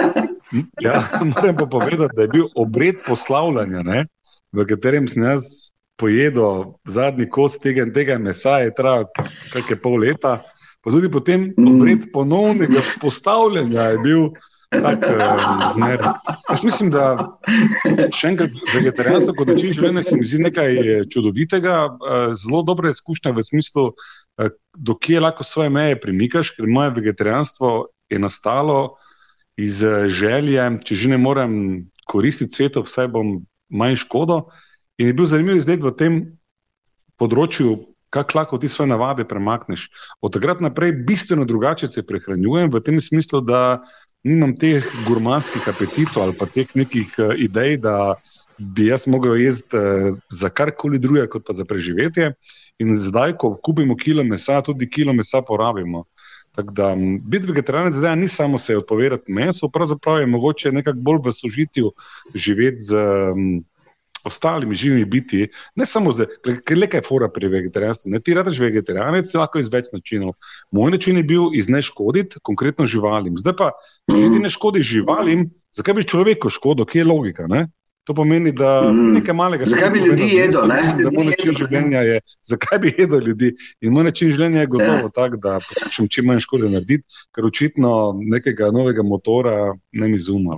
ja, 0.86 1.02
moram 1.24 1.56
pa 1.56 1.66
povedati, 1.66 2.16
da 2.16 2.22
je 2.22 2.32
bil 2.32 2.48
obred 2.54 3.02
poslavljanja, 3.06 3.82
ne, 3.84 4.06
v 4.52 4.66
katerem 4.66 5.08
sem 5.08 5.22
jaz 5.22 5.70
pojedel 6.00 6.72
zadnji 6.88 7.28
kos 7.28 7.58
tega 7.60 7.84
in 7.84 7.92
tega 7.92 8.16
mesa, 8.18 8.60
je 8.64 8.72
trajal 8.74 9.04
nekaj 9.54 9.80
pol 9.82 10.00
leta. 10.00 10.40
Pa 10.80 10.92
tudi 10.94 11.10
potem 11.12 11.50
mm. 11.52 11.66
obred 11.68 12.06
ponovnega 12.12 12.80
postavljanja 13.02 13.90
je 13.92 13.98
bil 14.04 14.30
tak 14.70 15.02
uh, 15.02 15.72
zmer. 15.74 15.98
Jaz 16.50 16.62
mislim, 16.62 16.92
da 16.94 17.35
še 18.14 18.30
enkrat 18.30 18.54
vegetarijanstvo 18.70 19.35
kot 19.38 19.50
način 19.50 19.74
življenja 19.74 20.04
se 20.06 20.16
mi 20.16 20.26
zdi 20.26 20.42
nekaj 20.46 20.78
eh, 20.78 21.04
čudovitega, 21.11 21.76
uh, 21.90 22.30
zelo 22.38 22.62
dobra 22.66 22.92
izkušnja 22.94 23.35
v 23.35 23.44
smislu, 23.46 23.87
uh, 23.90 24.50
do 24.78 24.94
kje 24.94 25.24
lahko 25.26 25.46
svoje 25.46 25.74
meje 25.74 25.98
premikaš, 26.00 26.54
ker 26.54 26.70
moje 26.70 26.94
vegetarijanstvo 27.00 27.90
je 28.11 28.18
nastalo 28.22 28.96
iz 29.61 29.83
želje, 30.09 30.62
če 30.87 30.96
že 30.96 31.09
ne 31.12 31.18
morem 31.20 31.54
koristiti 32.09 32.54
svetu, 32.54 32.87
vsaj 32.87 33.11
bom 33.12 33.40
manj 33.68 33.98
škodo. 34.06 34.46
In 34.98 35.11
je 35.11 35.16
bil 35.16 35.28
zanimiv 35.28 35.59
izgled 35.61 35.83
v 35.85 35.92
tem, 35.98 36.14
področju, 37.20 37.76
kako 38.11 38.38
lahko 38.38 38.59
ti 38.59 38.70
svoje 38.70 38.90
navade 38.90 39.26
premakneš. 39.28 39.88
Od 40.24 40.33
takrat 40.35 40.62
naprej 40.64 40.94
bistveno 41.06 41.44
drugače 41.46 41.90
se 41.92 42.06
prehranjujem, 42.06 42.72
v 42.72 42.83
tem 42.83 42.98
smislu, 43.02 43.42
da 43.44 43.83
nimam 44.24 44.54
teh 44.56 44.85
gurmanskih 45.09 45.68
apetitov 45.68 46.22
ali 46.22 46.37
pa 46.38 46.46
teh 46.46 46.68
nekih 46.74 47.14
uh, 47.18 47.35
idej, 47.38 47.76
da 47.85 48.14
bi 48.59 48.90
jaz 48.90 49.06
mogel 49.09 49.38
jesti 49.40 49.76
uh, 49.76 50.18
za 50.28 50.48
karkoli 50.48 50.98
drugega, 50.98 51.28
kot 51.33 51.46
pa 51.46 51.56
za 51.56 51.64
preživetje. 51.64 52.33
In 52.80 52.94
zdaj, 52.96 53.37
ko 53.40 53.54
kupimo 53.56 53.96
kilo 53.96 54.24
mesa, 54.24 54.61
tudi 54.64 54.88
kilo 54.88 55.12
mesa 55.12 55.42
porabimo. 55.42 56.04
Tako 56.56 56.72
da 56.74 56.94
biti 57.22 57.46
vegetarijanec 57.46 57.94
zdaj 57.94 58.16
ni 58.16 58.28
samo 58.28 58.59
se 58.59 58.76
odpovedati 58.76 59.33
mesu, 59.33 59.70
pravzaprav 59.70 60.20
je 60.20 60.26
mogoče 60.26 60.72
nekako 60.72 60.98
bolj 60.98 61.20
v 61.24 61.33
sožitju 61.33 61.92
živeti 62.35 62.83
z 62.83 62.96
um, 62.96 63.64
ostalimi 64.24 64.74
živimi 64.74 65.04
biti. 65.04 65.48
Ne 65.76 65.87
samo 65.87 66.12
zdaj, 66.12 66.26
ker 66.66 66.78
le 66.78 66.88
kaj 66.90 67.04
fora 67.09 67.28
pri 67.33 67.48
vegetarijanstvu. 67.48 68.12
Ne 68.14 68.20
ti 68.20 68.35
rečeš 68.35 68.61
vegetarijanec, 68.62 69.35
lahko 69.35 69.62
iz 69.62 69.70
več 69.72 69.90
načinov. 69.92 70.37
Moj 70.72 70.94
način 70.96 71.16
je 71.16 71.26
bil 71.26 71.50
iz 71.56 71.68
ne 71.68 71.83
škoditi 71.83 72.40
konkretno 72.42 72.87
živalim. 72.87 73.38
Zdaj 73.40 73.56
pa, 73.59 73.72
če 74.11 74.22
ti 74.22 74.40
ne 74.42 74.50
škodiš 74.50 74.87
živalim, 74.94 75.50
zakaj 75.76 76.00
bi 76.00 76.09
človeku 76.09 76.50
škodil, 76.52 76.88
kje 76.88 77.04
je 77.04 77.11
logika? 77.11 77.46
Ne? 77.50 77.66
To 78.09 78.14
pomeni, 78.16 78.52
da 78.56 78.88
mm. 78.88 79.12
nekaj 79.18 79.35
malega 79.37 79.66
se 79.66 79.76
lahko 79.76 79.98
ljudi 79.98 80.28
jedel? 80.33 80.64
Ne? 80.68 81.11
Moj 81.12 81.26
način 81.28 81.52
življenja 81.54 82.00
je, 82.06 82.20
zakaj 82.48 82.78
bi 82.83 82.94
jedel 82.98 83.26
ljudi. 83.28 83.52
In 83.85 83.92
moj 83.92 84.09
način 84.09 84.33
življenja 84.33 84.64
je 84.64 84.70
gotovo 84.72 85.11
ja. 85.11 85.11
tak, 85.14 85.37
da 85.44 85.59
poskušam 85.66 86.09
čim 86.09 86.26
manj 86.30 86.40
škode 86.46 86.70
narediti, 86.72 87.04
ker 87.37 87.46
očitno 87.46 87.92
nekega 88.18 88.70
novega 88.74 89.04
motora 89.06 89.74
ne 89.92 90.09
mi 90.09 90.18
zuma. 90.18 90.56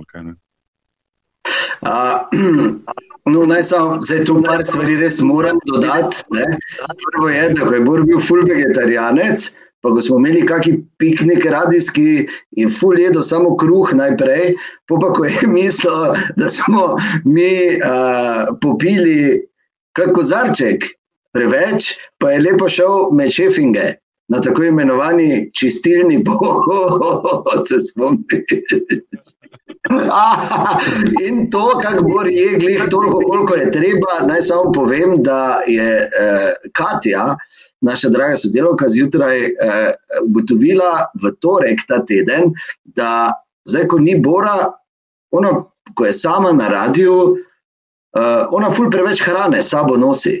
No, 3.25 3.45
naj 3.47 3.61
samo 3.63 4.01
zdaj 4.03 4.25
tu 4.27 4.33
par 4.43 4.65
stvari 4.67 4.97
res 4.99 5.21
moram 5.23 5.59
dodati. 5.65 6.25
Ne? 6.35 6.57
Prvo 7.05 7.29
je, 7.31 7.43
da 7.55 7.67
ko 7.67 7.77
je 7.77 7.83
Bor 7.85 8.01
bil 8.03 8.19
full 8.19 8.43
vegetarijanec, 8.49 9.45
Pa 9.83 9.91
ko 9.91 10.01
smo 10.01 10.17
imeli 10.21 10.45
kakšen 10.47 10.77
piknik 10.97 11.45
radijski 11.51 12.27
in 12.63 12.69
ful 12.71 12.99
jedo 12.99 13.21
samo 13.21 13.51
kruh 13.59 13.89
najprej, 13.99 14.53
pa 14.87 14.99
pa 15.01 15.09
ko 15.15 15.25
je 15.27 15.47
mislil, 15.57 16.15
da 16.39 16.49
smo 16.49 16.95
mi 17.25 17.75
uh, 17.75 18.53
popili 18.63 19.43
kako 19.91 20.23
zarček 20.23 20.87
preveč, 21.35 21.97
pa 22.17 22.31
je 22.31 22.39
lepo 22.45 22.69
šel 22.69 23.11
med 23.11 23.35
šefinge 23.35 23.89
na 24.31 24.39
tako 24.41 24.63
imenovani 24.63 25.51
čistilni 25.51 26.23
pohod, 26.27 27.67
se 27.69 27.77
spomni. 30.03 31.27
In 31.27 31.49
to, 31.51 31.79
kako 31.83 32.03
bo 32.03 32.21
jedli, 32.21 32.79
toliko, 32.89 33.19
koliko 33.19 33.55
je 33.55 33.71
treba, 33.71 34.27
naj 34.27 34.41
samo 34.41 34.71
povem, 34.71 35.23
da 35.23 35.59
je 35.67 35.89
eh, 35.97 36.53
Katja, 36.73 37.37
naša 37.81 38.09
draga 38.09 38.35
sodelovka, 38.35 38.89
zjutraj 38.89 39.39
eh, 39.45 39.91
ugotovila 40.23 41.07
v 41.23 41.31
torek 41.41 41.83
ta 41.87 42.05
teden, 42.05 42.53
da 42.85 43.33
zdaj, 43.65 43.87
ko 43.87 43.99
ni 43.99 44.15
Bora, 44.19 44.71
ona, 45.31 45.53
ko 45.95 46.05
je 46.05 46.13
sama 46.13 46.51
na 46.51 46.67
radiju, 46.67 47.37
eh, 48.17 48.45
ona 48.51 48.71
ful 48.71 48.89
preveč 48.91 49.23
hrane 49.25 49.63
sabo 49.63 49.97
nosi. 49.97 50.39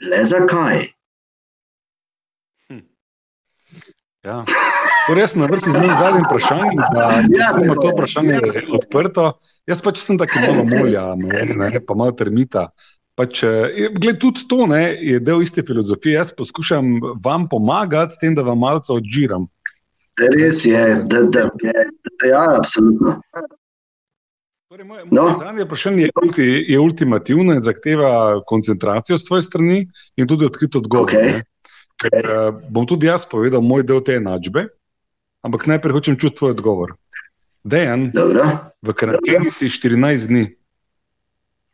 Le 0.00 0.24
zakaj? 0.24 0.88
Hm. 2.68 2.82
Ja. 4.24 4.44
Res 5.12 5.34
na 5.36 5.46
vrsti 5.46 5.70
z 5.70 5.80
njim 5.82 5.94
zadnjim 5.98 6.24
vprašanjem, 6.24 6.78
da 6.94 7.08
ja, 7.36 7.48
ima 7.64 7.74
to 7.74 7.90
vprašanje 7.92 8.38
odprto. 8.72 9.32
Jaz 9.68 9.80
pač 9.84 10.00
sem 10.00 10.16
tako 10.20 10.40
malo 10.40 10.64
molja, 10.64 11.04
ne, 11.16 11.42
ne, 11.52 11.80
pa 11.84 11.96
malo 11.96 12.14
termita. 12.16 12.70
Pač, 13.14 13.42
eh, 13.44 13.90
gled, 13.94 14.16
tudi 14.22 14.46
to 14.48 14.64
ne, 14.66 14.82
je 14.96 15.20
del 15.20 15.44
iste 15.44 15.62
filozofije. 15.66 16.16
Jaz 16.16 16.32
poskušam 16.36 16.96
vam 17.24 17.44
pomagati 17.48 18.16
s 18.16 18.22
tem, 18.22 18.34
da 18.34 18.42
vam 18.42 18.58
malo 18.58 18.80
odžiram. 18.96 19.44
Res 20.34 20.64
je, 20.64 20.80
da, 21.10 21.22
da, 21.28 21.48
da, 21.52 21.84
da 22.22 22.30
ja, 22.30 22.44
absolutno. 22.56 23.18
Torej, 24.70 24.86
moje 24.88 25.04
no. 25.12 25.26
zadnje 25.38 25.64
vprašanje 25.64 26.08
je, 26.36 26.54
je 26.68 26.78
ultimativno 26.80 27.52
in 27.52 27.60
zahteva 27.60 28.40
koncentracijo 28.46 29.18
s 29.18 29.28
tvoje 29.28 29.42
strani 29.42 29.84
in 30.16 30.26
tudi 30.26 30.48
odkrit 30.48 30.76
odgovor. 30.80 31.12
Okay. 31.12 31.42
Ker, 32.02 32.24
uh, 32.26 32.56
bom 32.72 32.86
tudi 32.86 33.06
jaz 33.06 33.26
povedal 33.28 33.62
moj 33.62 33.84
del 33.86 34.00
te 34.02 34.16
enačbe, 34.18 34.64
ampak 35.44 35.68
najprej 35.68 35.92
hočem 35.92 36.16
čuti 36.16 36.40
tvoj 36.40 36.56
odgovor. 36.56 36.96
Dejan, 37.64 38.10
Dobro. 38.12 38.72
v 38.82 38.92
karanteni 38.92 39.50
si 39.52 39.68
14 39.68 40.28
dni. 40.28 40.44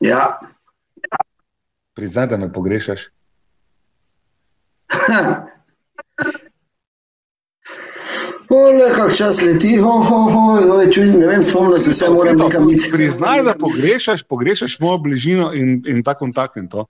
Ja. 0.02 0.38
Priznaj, 1.94 2.26
da 2.26 2.36
me 2.36 2.52
pogrešaš. 2.52 3.00
Ole, 8.50 8.90
kak 8.94 9.14
čas 9.14 9.42
leti, 9.42 9.78
ho, 9.78 10.02
ho, 10.02 10.18
ho, 10.30 10.58
oj, 10.74 10.90
čuj, 10.90 11.06
ne 11.14 11.26
vem, 11.26 11.42
spomnil 11.42 11.78
se, 11.78 11.94
se 11.94 12.08
moram 12.10 12.36
nekam 12.38 12.70
iti. 12.70 12.90
Priznaj, 12.90 13.42
da 13.46 13.54
pogrešaš, 13.54 14.22
pogrešaš 14.26 14.80
mojo 14.80 14.98
bližino 14.98 15.52
in, 15.54 15.82
in 15.86 16.02
ta 16.02 16.14
kontakt 16.18 16.56
in 16.58 16.66
to. 16.68 16.86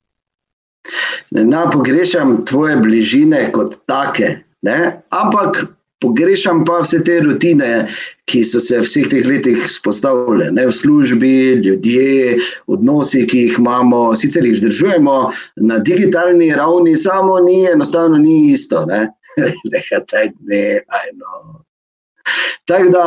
Ne, 1.30 1.44
pogrešam 1.72 2.44
tvoje 2.48 2.76
bližine 2.80 3.52
kot 3.52 3.76
take, 3.84 4.40
ne? 4.62 5.02
ampak 5.12 5.66
Pogrešam 6.00 6.64
pa 6.64 6.78
vse 6.80 7.02
te 7.04 7.18
rutine, 7.20 7.70
ki 8.30 8.40
so 8.48 8.60
se 8.62 8.78
v 8.80 8.86
vseh 8.86 9.08
teh 9.12 9.26
letih 9.28 9.64
spostavile, 9.68 10.48
ne 10.56 10.64
v 10.66 10.72
službi, 10.72 11.32
ljudje, 11.64 12.38
odnosi, 12.72 13.26
ki 13.28 13.46
jih 13.46 13.58
imamo, 13.60 14.02
sicer 14.16 14.46
jih 14.48 14.56
vzdržujemo 14.56 15.16
na 15.68 15.78
digitalni 15.84 16.52
ravni, 16.56 16.96
samo 16.96 17.40
ni 17.44 17.64
enostavno 17.68 18.18
ni 18.18 18.52
isto. 18.52 18.86
Ne, 18.88 19.08
ne, 20.48 20.62
ajno. 21.02 21.64
Tako 22.70 22.88
da, 22.88 23.04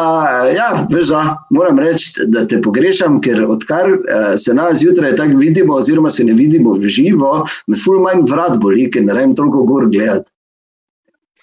ja, 0.55 0.87
veš, 0.91 1.07
moram 1.49 1.79
reči, 1.79 2.11
da 2.27 2.43
te 2.47 2.59
pogrešam, 2.61 3.21
ker 3.23 3.45
odkar 3.47 3.89
eh, 3.89 4.37
se 4.37 4.53
nas 4.53 4.77
zjutraj 4.81 5.15
tako 5.15 5.39
vidimo, 5.39 5.77
oziroma 5.79 6.09
se 6.09 6.23
ne 6.23 6.33
vidimo 6.33 6.73
v 6.73 6.91
živo, 6.91 7.31
me 7.67 7.79
ful 7.79 8.01
manj 8.03 8.25
vrat 8.29 8.57
boli, 8.59 8.89
ker 8.91 9.05
ne 9.07 9.15
rečem 9.15 9.35
toliko 9.39 9.63
gor 9.69 9.87
gledati. 9.89 10.32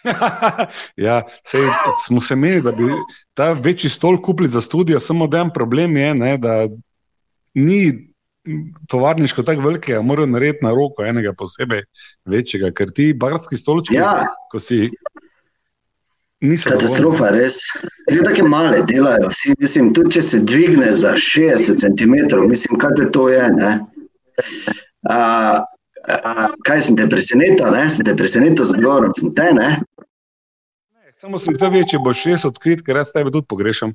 ja, 1.07 1.23
sej, 1.47 1.67
smo 2.07 2.21
se 2.21 2.37
menili, 2.37 2.63
da 2.63 2.73
bi 2.73 2.85
ta 3.35 3.53
večji 3.53 3.91
stol 3.91 4.21
kupili 4.23 4.49
za 4.49 4.61
študijo, 4.61 5.01
samo 5.01 5.27
da 5.27 5.41
en 5.41 5.51
problem 5.55 5.97
je, 5.97 6.15
ne, 6.15 6.39
da 6.39 6.69
ni 7.55 8.11
tovarniško 8.89 9.43
tako 9.43 9.63
velikega, 9.63 10.03
mora 10.03 10.27
narediti 10.27 10.65
na 10.65 10.71
roko 10.71 11.05
enega 11.05 11.33
posebej 11.39 11.83
večjega, 12.25 12.71
ker 12.73 12.91
ti 12.95 13.13
barski 13.13 13.57
stolčki, 13.57 13.95
ja. 13.95 14.25
ko 14.51 14.61
si. 14.61 14.89
Katastrofa, 16.41 17.27
dovolj. 17.27 17.43
res. 17.43 17.59
Ljudje 18.11 18.25
tako 18.25 18.47
male 18.49 18.81
delajo, 18.89 19.29
vsi, 19.29 19.53
mislim, 19.61 19.91
tudi 19.95 20.17
če 20.17 20.23
se 20.23 20.41
dvigne 20.41 20.93
za 20.97 21.13
60 21.13 21.83
cm, 21.85 22.17
mislim, 22.49 22.79
kaj 22.81 22.97
te 22.97 23.11
to 23.13 23.29
je. 23.29 23.45
Uh, 25.11 25.61
kaj 26.65 26.81
sem 26.87 26.97
te 26.97 27.07
presenetil, 27.11 27.69
ne? 27.75 27.85
sem 27.93 28.07
te 28.07 28.15
presenetil 28.17 28.65
z 28.65 28.79
odgovorom, 28.79 29.13
sem 29.17 29.35
te, 29.37 29.51
ne? 29.53 29.71
Ne 31.21 31.29
samo 31.29 31.39
sem 31.39 31.55
te 31.55 31.69
večji, 31.69 31.99
boš 32.01 32.25
res 32.25 32.45
odkrit, 32.49 32.81
ker 32.81 32.97
jaz 32.97 33.13
tebe 33.13 33.29
tudi 33.31 33.45
pogrešam. 33.45 33.93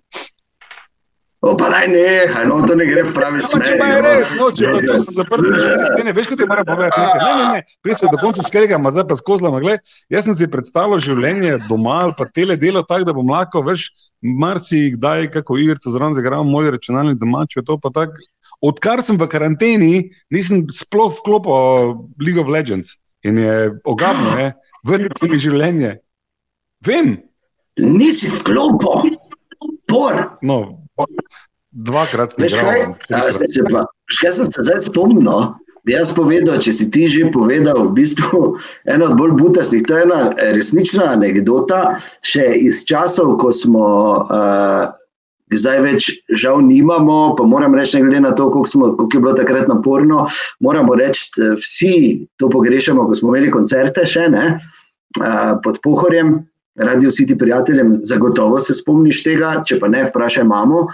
O, 1.42 1.56
pa 1.58 1.70
naj 1.70 1.88
ne, 1.90 2.04
no, 2.46 2.60
to 2.66 2.76
ne 2.78 2.86
gre 2.86 3.02
v 3.06 3.14
pravi 3.14 3.42
smer. 3.42 3.66
Če 3.66 3.78
pa 3.78 3.88
je 3.90 3.98
res, 4.02 4.34
no, 4.38 4.50
če 4.54 4.70
pa 4.70 4.84
to 4.86 4.98
se 5.02 5.14
zaprti, 5.14 6.04
ne, 6.06 6.14
veš, 6.14 6.30
kot 6.30 6.40
ti 6.42 6.48
mora 6.50 6.64
povedati. 6.66 7.02
Ne, 7.02 7.32
ne, 7.40 7.48
ne, 7.58 7.80
prej 7.86 7.98
se 7.98 8.12
do 8.14 8.20
konca 8.22 8.46
skregam, 8.46 8.86
ma 8.86 8.94
zdaj 8.94 9.08
pa 9.10 9.18
skozlama, 9.18 9.62
gled, 9.62 9.82
jaz 10.14 10.30
sem 10.30 10.38
si 10.38 10.50
predstavljal 10.54 11.02
življenje 11.02 11.60
doma 11.66 12.00
ali 12.06 12.16
pa 12.18 12.30
tele 12.30 12.58
delo 12.62 12.86
tako, 12.86 13.10
da 13.10 13.18
bom 13.18 13.34
lahko, 13.34 13.66
veš, 13.66 13.90
marsi 14.22 14.92
kdaj 14.96 15.32
kako 15.34 15.58
igrico 15.62 15.94
zraven 15.94 16.18
zagravam 16.18 16.50
moj 16.50 16.72
računalnik 16.78 17.18
doma, 17.22 17.46
če 17.50 17.62
je 17.64 17.68
to 17.72 17.82
pa 17.82 17.94
tako 17.94 18.22
odkar 18.66 19.02
sem 19.06 19.18
v 19.18 19.28
karanteni, 19.30 19.94
nisem 20.34 20.66
sploh 20.74 21.14
vklopil 21.20 22.06
League 22.22 22.42
of 22.42 22.50
Legends 22.50 22.96
in 23.26 23.38
je 23.42 23.74
ogabno, 23.90 24.52
vrniti 24.86 25.30
mi 25.30 25.42
življenje. 25.42 25.98
Vem. 26.86 27.18
Nisi 27.82 28.30
vklopil, 28.32 29.18
por. 29.90 30.38
No, 30.46 30.86
dvakrat 31.76 32.36
sem 32.36 32.48
igral. 32.48 32.96
Kaj 33.10 34.32
sem 34.32 34.52
se 34.52 34.64
zdaj 34.64 34.86
spomnil? 34.88 35.24
No? 35.26 35.56
Bi 35.86 35.94
jaz 35.94 36.16
povedal, 36.18 36.58
če 36.66 36.72
si 36.74 36.86
ti 36.90 37.06
že 37.06 37.28
povedal, 37.30 37.78
v 37.86 37.94
bistvu 37.94 38.56
eno 38.90 39.06
od 39.06 39.18
bolj 39.20 39.36
butastih, 39.38 39.84
to 39.86 40.00
je 40.00 40.06
ena 40.08 40.34
resnična 40.34 41.12
anekdota, 41.14 42.00
še 42.26 42.48
iz 42.58 42.82
časov, 42.90 43.36
ko 43.38 43.52
smo 43.54 43.86
uh, 44.26 44.90
zdaj 45.54 45.82
več 45.86 46.10
žal 46.34 46.64
nimamo, 46.66 47.36
pa 47.38 47.46
moram 47.46 47.78
reči, 47.78 48.02
glede 48.02 48.24
na 48.24 48.34
to, 48.34 48.50
koliko, 48.50 48.72
smo, 48.72 48.90
koliko 48.98 49.18
je 49.18 49.24
bilo 49.28 49.36
takrat 49.38 49.70
naporno, 49.70 50.26
moramo 50.66 50.98
reči, 50.98 51.30
da 51.38 51.54
vsi 51.60 51.94
to 52.42 52.50
pogrešamo, 52.50 53.06
ko 53.06 53.14
smo 53.14 53.36
imeli 53.36 53.54
koncerte 53.54 54.08
še 54.10 54.26
ne, 54.34 54.46
pod 55.62 55.78
pohorjem, 55.86 56.40
radi 56.76 57.08
vsi 57.08 57.28
ti 57.28 57.38
prijateljem, 57.38 57.92
zagotovo 58.04 58.60
se 58.60 58.74
spomniš 58.74 59.24
tega, 59.24 59.56
če 59.68 59.80
pa 59.80 59.88
ne, 59.92 60.06
vprašaj 60.10 60.44
mamo, 60.48 60.88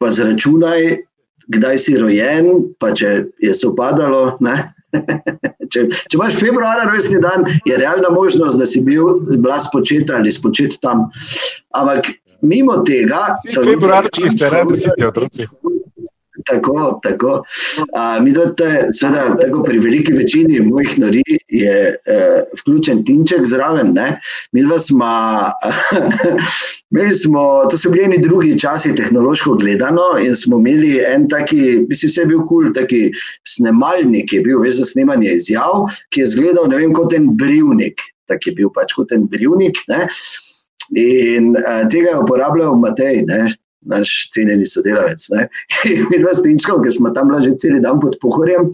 pa 0.00 0.10
zračunaj, 0.10 0.86
kdaj 1.50 1.78
si 1.78 1.96
rojen, 1.98 2.50
pa 2.80 2.92
če 2.96 3.12
je 3.42 3.54
se 3.54 3.68
upadalo, 3.68 4.38
če, 5.72 5.84
če 5.90 6.16
imaš 6.16 6.38
februar, 6.40 6.82
rojstni 6.88 7.20
dan, 7.22 7.46
je 7.68 7.78
realna 7.78 8.10
možnost, 8.14 8.58
da 8.58 8.66
si 8.66 8.82
bil 8.86 9.20
bila 9.36 9.60
spočet 9.62 10.10
ali 10.10 10.32
spočet 10.32 10.78
tam. 10.82 11.08
Ampak 11.76 12.12
mimo 12.42 12.80
tega, 12.86 13.34
so 13.46 13.64
bili 13.64 13.76
februar, 13.76 14.08
če 14.14 14.32
ste 14.36 14.50
radi, 14.52 14.80
si 14.80 15.06
otroci. 15.06 15.48
Tako, 16.46 17.00
tako. 17.02 17.42
A, 17.94 18.20
mi 18.20 18.32
dojte, 18.32 18.88
seveda, 18.92 19.36
tako 19.40 19.62
pri 19.62 19.78
veliki 19.78 20.12
večini 20.12 20.60
mojih 20.60 20.98
nori 20.98 21.22
je 21.48 21.76
eh, 22.06 22.42
vključen 22.60 23.04
tinček 23.04 23.46
zraven. 23.46 23.92
Ne? 23.94 24.20
Mi 24.52 24.62
dva 24.62 24.78
smo, 24.78 25.06
imeli 26.90 27.14
smo, 27.14 27.64
to 27.70 27.78
so 27.78 27.90
bili 27.90 28.08
neki 28.08 28.22
drugi 28.22 28.58
časi, 28.58 28.94
tehnološko 28.96 29.54
gledano, 29.54 30.18
in 30.22 30.36
smo 30.36 30.58
imeli 30.58 30.98
en 31.14 31.28
taki, 31.28 31.86
mislim, 31.88 32.10
vse 32.10 32.20
je 32.20 32.26
bil 32.26 32.44
kul, 32.44 32.64
cool, 32.64 32.74
taki 32.74 33.10
snemalnik, 33.46 34.30
ki 34.30 34.40
je 34.40 34.46
bil 34.46 34.62
veš 34.62 34.80
za 34.82 34.90
snemanje 34.94 35.34
izjav, 35.40 35.88
ki 36.10 36.20
je 36.20 36.30
izgledal, 36.30 36.70
kot 36.94 37.14
en 37.14 37.32
brivnik, 37.36 38.02
tako 38.28 38.50
je 38.50 38.54
bil 38.54 38.70
pač 38.74 38.94
kot 38.96 39.12
en 39.12 39.26
brivnik. 39.30 39.82
Ne? 39.88 40.06
In 40.98 41.54
uh, 41.54 41.84
tega 41.90 42.14
je 42.14 42.18
uporabljal 42.18 42.74
Matej, 42.78 43.22
ne? 43.26 43.44
Naš 43.80 44.30
cenjeni 44.34 44.66
sodelavec. 44.66 45.26
Mi 46.10 46.18
dva 46.22 46.34
stinčkov, 46.34 46.82
ki 46.84 46.92
smo 46.92 47.12
tam 47.16 47.32
že 47.40 47.54
cel 47.58 47.80
dan 47.80 48.00
pod 48.00 48.16
pohorjem, 48.20 48.70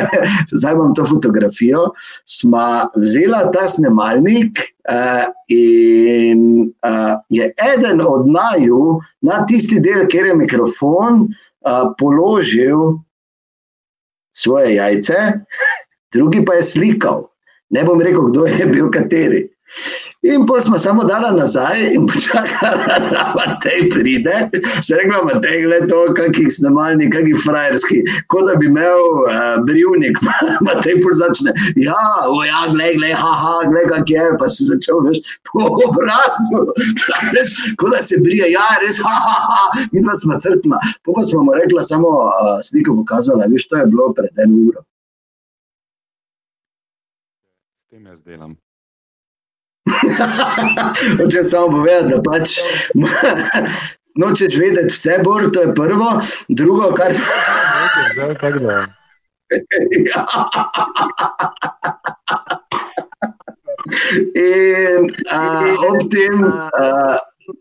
zdaj 0.58 0.74
imam 0.74 0.94
to 0.94 1.04
fotografijo, 1.04 1.90
smo 2.24 2.88
vzela 2.96 3.46
ta 3.52 3.68
snemalnik 3.68 4.60
uh, 4.88 5.28
in 5.52 6.72
uh, 6.86 7.16
je 7.28 7.52
eden 7.74 8.00
od 8.00 8.28
naju 8.28 9.00
na 9.20 9.44
tisti 9.46 9.80
del, 9.80 10.06
kjer 10.08 10.32
je 10.32 10.38
mikrofon, 10.40 11.26
uh, 11.26 11.92
položil 11.98 12.96
svoje 14.36 14.74
jajce, 14.74 15.32
drugi 16.12 16.44
pa 16.44 16.54
je 16.60 16.62
slikal. 16.62 17.28
Ne 17.70 17.84
bom 17.84 18.00
rekel, 18.00 18.30
kdo 18.30 18.46
je 18.46 18.66
bil 18.66 18.90
kateri. 18.94 19.48
In 20.26 20.46
pol 20.46 20.60
smo 20.60 20.78
samo 20.78 21.04
dali 21.04 21.28
nazaj 21.36 21.80
in 21.94 22.06
počakali, 22.06 22.86
da 23.12 23.34
Matej 23.36 23.90
pride. 23.90 24.36
Se 24.82 24.96
rekla, 24.98 25.22
Matej, 25.22 25.62
gled 25.62 25.86
to, 25.90 26.00
kakih 26.18 26.48
snemalni, 26.50 27.10
kakih 27.10 27.36
frajerski, 27.44 28.00
kot 28.32 28.48
da 28.48 28.56
bi 28.58 28.66
imel 28.66 29.02
uh, 29.20 29.60
brivnik. 29.68 30.18
Matej 30.66 30.98
pol 31.04 31.14
začne, 31.20 31.54
ja, 31.76 32.02
o 32.26 32.42
ja, 32.48 32.64
gled, 32.72 32.98
gled, 32.98 33.14
haha, 33.14 33.54
gled, 33.70 33.86
kak 33.92 34.10
je, 34.10 34.26
pa 34.40 34.50
si 34.50 34.66
začel, 34.66 35.04
veš, 35.06 35.22
po 35.52 35.70
obrazu. 35.86 36.64
Kot 37.78 37.92
da 37.92 38.02
se 38.02 38.18
brije, 38.22 38.50
ja, 38.50 38.66
res, 38.82 38.98
haha, 39.04 39.38
ha, 39.52 39.86
mi 39.92 40.02
dva 40.02 40.18
smo 40.18 40.40
crkna. 40.42 40.82
Po 41.06 41.14
pa 41.14 41.22
smo 41.28 41.46
mu 41.46 41.54
rekla 41.54 41.86
samo 41.86 42.12
uh, 42.26 42.58
sliko 42.66 42.98
pokazala, 42.98 43.46
veš, 43.52 43.68
to 43.70 43.78
je 43.78 43.88
bilo 43.94 44.10
pred 44.16 44.44
eno 44.44 44.68
uro. 44.68 44.86
S 47.78 47.90
tem 47.90 48.06
jaz 48.06 48.22
delam. 48.24 48.56
Hoče 51.18 51.44
samo 51.44 51.70
povedati, 51.70 52.14
da 52.14 52.22
pač 52.22 52.58
nočeš 54.20 54.56
vedeti 54.56 54.94
vse, 54.94 55.18
bor, 55.24 55.50
to 55.52 55.62
je 55.62 55.74
prvo, 55.74 56.20
drugo, 56.48 56.92
kar 56.96 57.10
je. 57.12 57.20
Zdaj 58.14 58.28
je 58.28 58.38
tako, 58.40 58.58
da. 58.58 58.86
In 64.34 65.10
a, 65.30 65.40
ob 65.90 66.00
tem, 66.10 66.42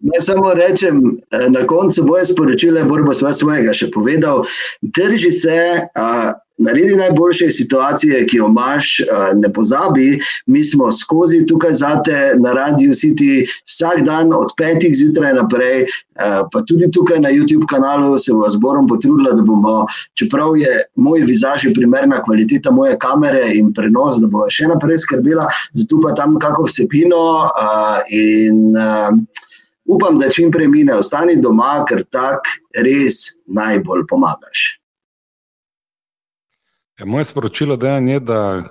naj 0.01 0.21
samo 0.25 0.53
rečem, 0.53 1.01
na 1.49 1.67
koncu 1.67 2.03
boje 2.03 2.25
sporočile, 2.25 2.83
borbo 2.89 3.13
svojega 3.13 3.73
še 3.73 3.91
povedal, 3.93 4.45
drži 4.81 5.31
se. 5.31 5.59
A, 5.95 6.33
naredi 6.57 6.95
najboljše 6.95 7.51
situacije, 7.51 8.25
ki 8.27 8.37
jo 8.37 8.47
imaš, 8.47 8.99
eh, 8.99 9.05
ne 9.35 9.53
pozabi, 9.53 10.19
mi 10.45 10.63
smo 10.63 10.91
skozi 10.91 11.45
tukaj 11.45 11.73
zate 11.73 12.33
na 12.39 12.53
radiju 12.53 12.91
City 12.91 13.45
vsak 13.65 14.05
dan 14.05 14.33
od 14.33 14.53
petih 14.57 14.95
zjutraj 14.95 15.33
naprej, 15.33 15.81
eh, 15.81 15.87
pa 16.51 16.61
tudi 16.67 16.91
tukaj 16.91 17.19
na 17.19 17.29
YouTube 17.29 17.65
kanalu 17.69 18.17
se 18.17 18.33
bo 18.33 18.49
zborom 18.49 18.87
potrudila, 18.87 19.31
da 19.31 19.41
bomo, 19.41 19.85
čeprav 20.13 20.57
je 20.57 20.83
moj 20.95 21.21
vizaž 21.21 21.67
primerna 21.75 22.23
kvaliteta 22.23 22.71
moje 22.71 22.97
kamere 22.99 23.51
in 23.55 23.73
prenos, 23.73 24.21
da 24.21 24.27
bo 24.27 24.47
še 24.49 24.67
naprej 24.67 24.97
skrbela, 24.97 25.47
zato 25.73 25.99
pa 26.01 26.15
tam 26.15 26.39
kako 26.39 26.63
vsebino 26.63 27.49
eh, 27.49 28.15
in 28.15 28.75
upam, 29.85 30.17
da 30.17 30.29
čim 30.29 30.51
prej 30.51 30.67
mine, 30.67 30.95
ostani 30.95 31.35
doma, 31.41 31.85
ker 31.87 32.03
tak 32.03 32.47
res 32.73 33.37
najbolj 33.47 34.07
pomagaš. 34.09 34.84
Ja, 36.99 37.05
moje 37.05 37.25
sporočilo 37.25 37.77
je, 38.07 38.19
da 38.19 38.63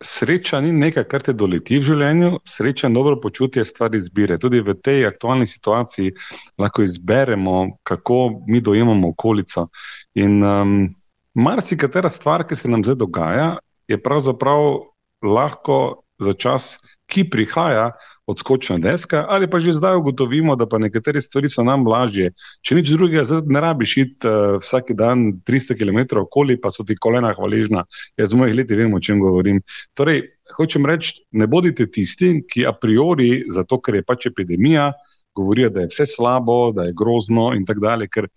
sreča 0.00 0.60
ni 0.60 0.72
nekaj, 0.72 1.04
kar 1.04 1.22
te 1.22 1.32
doleti 1.32 1.78
v 1.78 1.84
življenju, 1.84 2.38
sreča 2.48 2.88
in 2.88 2.94
dobro 2.96 3.18
počutje 3.20 3.60
je 3.60 3.68
stvar 3.68 3.94
izbire. 3.94 4.38
Tudi 4.40 4.62
v 4.64 4.74
tej 4.74 5.04
aktualni 5.10 5.46
situaciji 5.46 6.14
lahko 6.58 6.82
izberemo, 6.82 7.76
kako 7.84 8.40
mi 8.48 8.60
dojemamo 8.60 9.12
okolico. 9.12 9.66
In 10.14 10.40
um, 10.40 10.88
marsikatera 11.34 12.08
stvar, 12.08 12.46
ki 12.48 12.56
se 12.56 12.70
nam 12.72 12.84
zdaj 12.84 12.96
dogaja, 13.04 13.50
je 13.88 14.00
pravzaprav 14.00 14.80
lahko 15.20 16.00
za 16.20 16.32
čas, 16.32 16.78
ki 17.10 17.26
prihaja, 17.30 17.90
odskočna 18.30 18.78
deska, 18.78 19.24
ali 19.28 19.48
pa 19.50 19.58
že 19.60 19.74
zdaj 19.74 19.98
ugotovimo, 19.98 20.54
da 20.56 20.66
pa 20.70 20.78
nekatere 20.78 21.22
stvari 21.22 21.48
so 21.50 21.64
nam 21.66 21.86
lažje. 21.86 22.30
Če 22.62 22.78
nič 22.78 22.92
drugega, 22.94 23.24
ne 23.46 23.62
rabiš 23.64 23.96
iti 23.96 24.28
uh, 24.28 24.58
vsak 24.62 24.92
dan 24.98 25.40
300 25.46 25.76
km 25.78 26.22
okoli, 26.22 26.56
pa 26.60 26.70
so 26.70 26.86
ti 26.86 26.96
kolena 26.96 27.34
hvaležna. 27.34 27.84
Jaz 28.20 28.30
z 28.30 28.38
mojih 28.38 28.54
leti 28.62 28.78
vem, 28.78 28.94
o 28.94 29.02
čem 29.02 29.20
govorim. 29.22 29.60
Torej, 29.98 30.22
hočem 30.54 30.86
reči, 30.86 31.24
ne 31.32 31.50
bodite 31.50 31.90
tisti, 31.90 32.38
ki 32.46 32.66
a 32.66 32.74
priori, 32.76 33.44
zato 33.50 33.80
ker 33.82 34.00
je 34.00 34.06
pač 34.06 34.30
epidemija, 34.30 34.92
govorijo, 35.36 35.70
da 35.74 35.84
je 35.84 35.92
vse 35.92 36.06
slabo, 36.06 36.72
da 36.74 36.88
je 36.88 36.96
grozno 36.96 37.50
in 37.56 37.66
tako 37.66 37.86
dalje. 37.86 38.10
Ker 38.10 38.30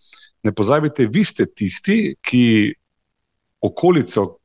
ne 0.43 0.53
pozabite, 0.53 1.07
vi 1.09 1.23
ste 1.25 1.45
tisti, 1.45 2.15
ki 2.21 2.45
okolico, 3.63 4.42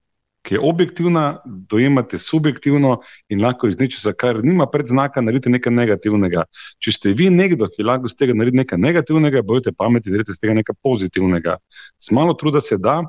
ki 0.48 0.54
je 0.56 0.60
objektivna, 0.64 1.42
dojemate 1.44 2.18
subjektivno 2.18 2.94
in 3.28 3.42
lahko 3.44 3.68
iz 3.68 3.76
nečesa, 3.80 4.14
kar 4.16 4.40
nima 4.42 4.64
predznaka, 4.72 5.20
naredite 5.20 5.52
nekaj 5.52 5.74
negativnega. 5.76 6.46
Če 6.80 6.94
ste 6.96 7.12
vi 7.12 7.28
nekdo, 7.28 7.68
ki 7.74 7.84
lahko 7.84 8.08
iz 8.08 8.16
tega 8.16 8.32
naredi 8.32 8.62
nekaj 8.62 8.80
negativnega, 8.80 9.44
bojite 9.44 9.74
pametni, 9.76 10.14
naredite 10.14 10.32
iz 10.32 10.40
tega 10.40 10.56
nekaj 10.56 10.78
pozitivnega. 10.82 11.58
Z 12.00 12.16
malo 12.16 12.32
truda 12.32 12.64
se 12.64 12.80
da, 12.80 13.02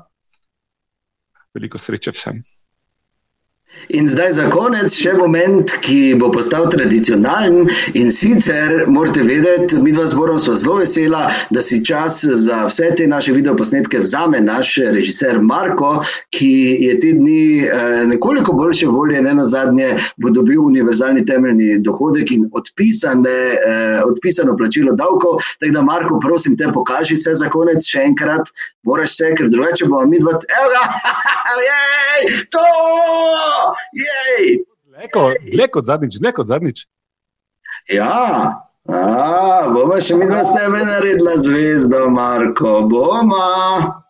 veliko 1.56 1.80
sreče 1.80 2.12
vsem. 2.12 2.44
In 3.90 4.08
zdaj 4.08 4.32
za 4.32 4.44
konec 4.50 4.94
še 4.94 5.12
moment, 5.18 5.72
ki 5.82 6.14
bo 6.18 6.28
postal 6.30 6.68
tradicionalen. 6.70 7.66
In 7.98 8.12
sicer 8.14 8.84
morate 8.86 9.24
vedeti, 9.26 9.78
mi 9.82 9.90
dva 9.94 10.06
zborom 10.10 10.38
smo 10.42 10.54
zelo 10.54 10.76
vesela, 10.78 11.24
da 11.50 11.62
si 11.62 11.80
čas 11.84 12.20
za 12.22 12.60
vse 12.68 12.92
te 12.98 13.06
naše 13.10 13.34
videoposnetke 13.34 14.02
vzame 14.04 14.40
naš 14.42 14.76
režiser 14.94 15.40
Marko, 15.42 16.04
ki 16.30 16.52
je 16.84 16.94
te 17.02 17.12
dni 17.18 17.59
nekoliko 18.06 18.52
boljše 18.52 18.86
volje, 18.86 19.22
ne 19.22 19.34
na 19.34 19.44
zadnje, 19.44 19.96
bo 20.16 20.30
dobil 20.30 20.62
univerzalni 20.62 21.24
temeljni 21.26 21.78
dohodek 21.78 22.30
in 22.30 22.48
odpisane, 22.52 23.30
eh, 23.30 24.02
odpisano 24.06 24.56
plačilo 24.56 24.92
davkov. 24.92 25.40
Tako 25.60 25.72
da, 25.72 25.82
Marko, 25.82 26.20
prosim, 26.20 26.56
te 26.56 26.68
pokaži 26.72 27.16
se 27.16 27.34
za 27.34 27.48
konec 27.48 27.84
še 27.86 28.04
enkrat, 28.10 28.52
moraš 28.82 29.16
se, 29.16 29.34
ker 29.38 29.48
drugače 29.48 29.86
bomo 29.86 30.06
mi 30.06 30.18
dva, 30.20 30.32
evo 30.32 30.72
ga, 30.74 30.84
jej, 31.68 32.44
to! 32.50 32.66
Dlje 35.52 35.68
kot 35.72 35.86
zadnjič, 35.86 36.18
dlje 36.20 36.32
kot 36.32 36.46
zadnjič. 36.46 36.84
Ja, 37.90 38.60
a, 38.88 39.68
bomo 39.72 40.00
še 40.00 40.16
mi 40.16 40.28
dva 40.28 40.44
s 40.44 40.52
tebe 40.56 40.84
naredila 40.84 41.38
zvezdo, 41.40 42.06
Marko, 42.10 42.80
bomo. 42.90 44.00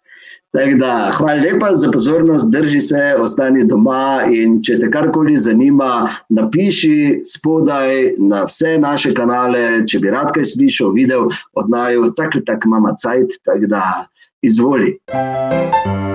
Da, 0.52 1.12
hvala 1.14 1.34
lepa 1.42 1.74
za 1.74 1.90
pozornost, 1.90 2.50
drži 2.50 2.80
se, 2.80 3.14
ostani 3.18 3.62
doma. 3.64 4.26
Če 4.66 4.78
te 4.82 4.90
karkoli 4.90 5.36
zanima, 5.38 6.08
napiši 6.28 7.20
spodaj 7.22 8.16
na 8.18 8.42
vse 8.50 8.74
naše 8.82 9.14
kanale. 9.14 9.86
Če 9.86 10.02
bi 10.02 10.10
rad 10.10 10.34
kaj 10.34 10.50
slišal, 10.56 10.90
videl 10.98 11.30
od 11.54 11.70
naju, 11.70 12.10
tako 12.18 12.42
tak 12.46 12.66
imamo 12.66 12.96
cajt, 12.98 13.38
tako 13.46 13.70
da 13.70 13.84
izvoli. 14.42 14.96
Thank 15.12 15.74
you. 15.86 16.09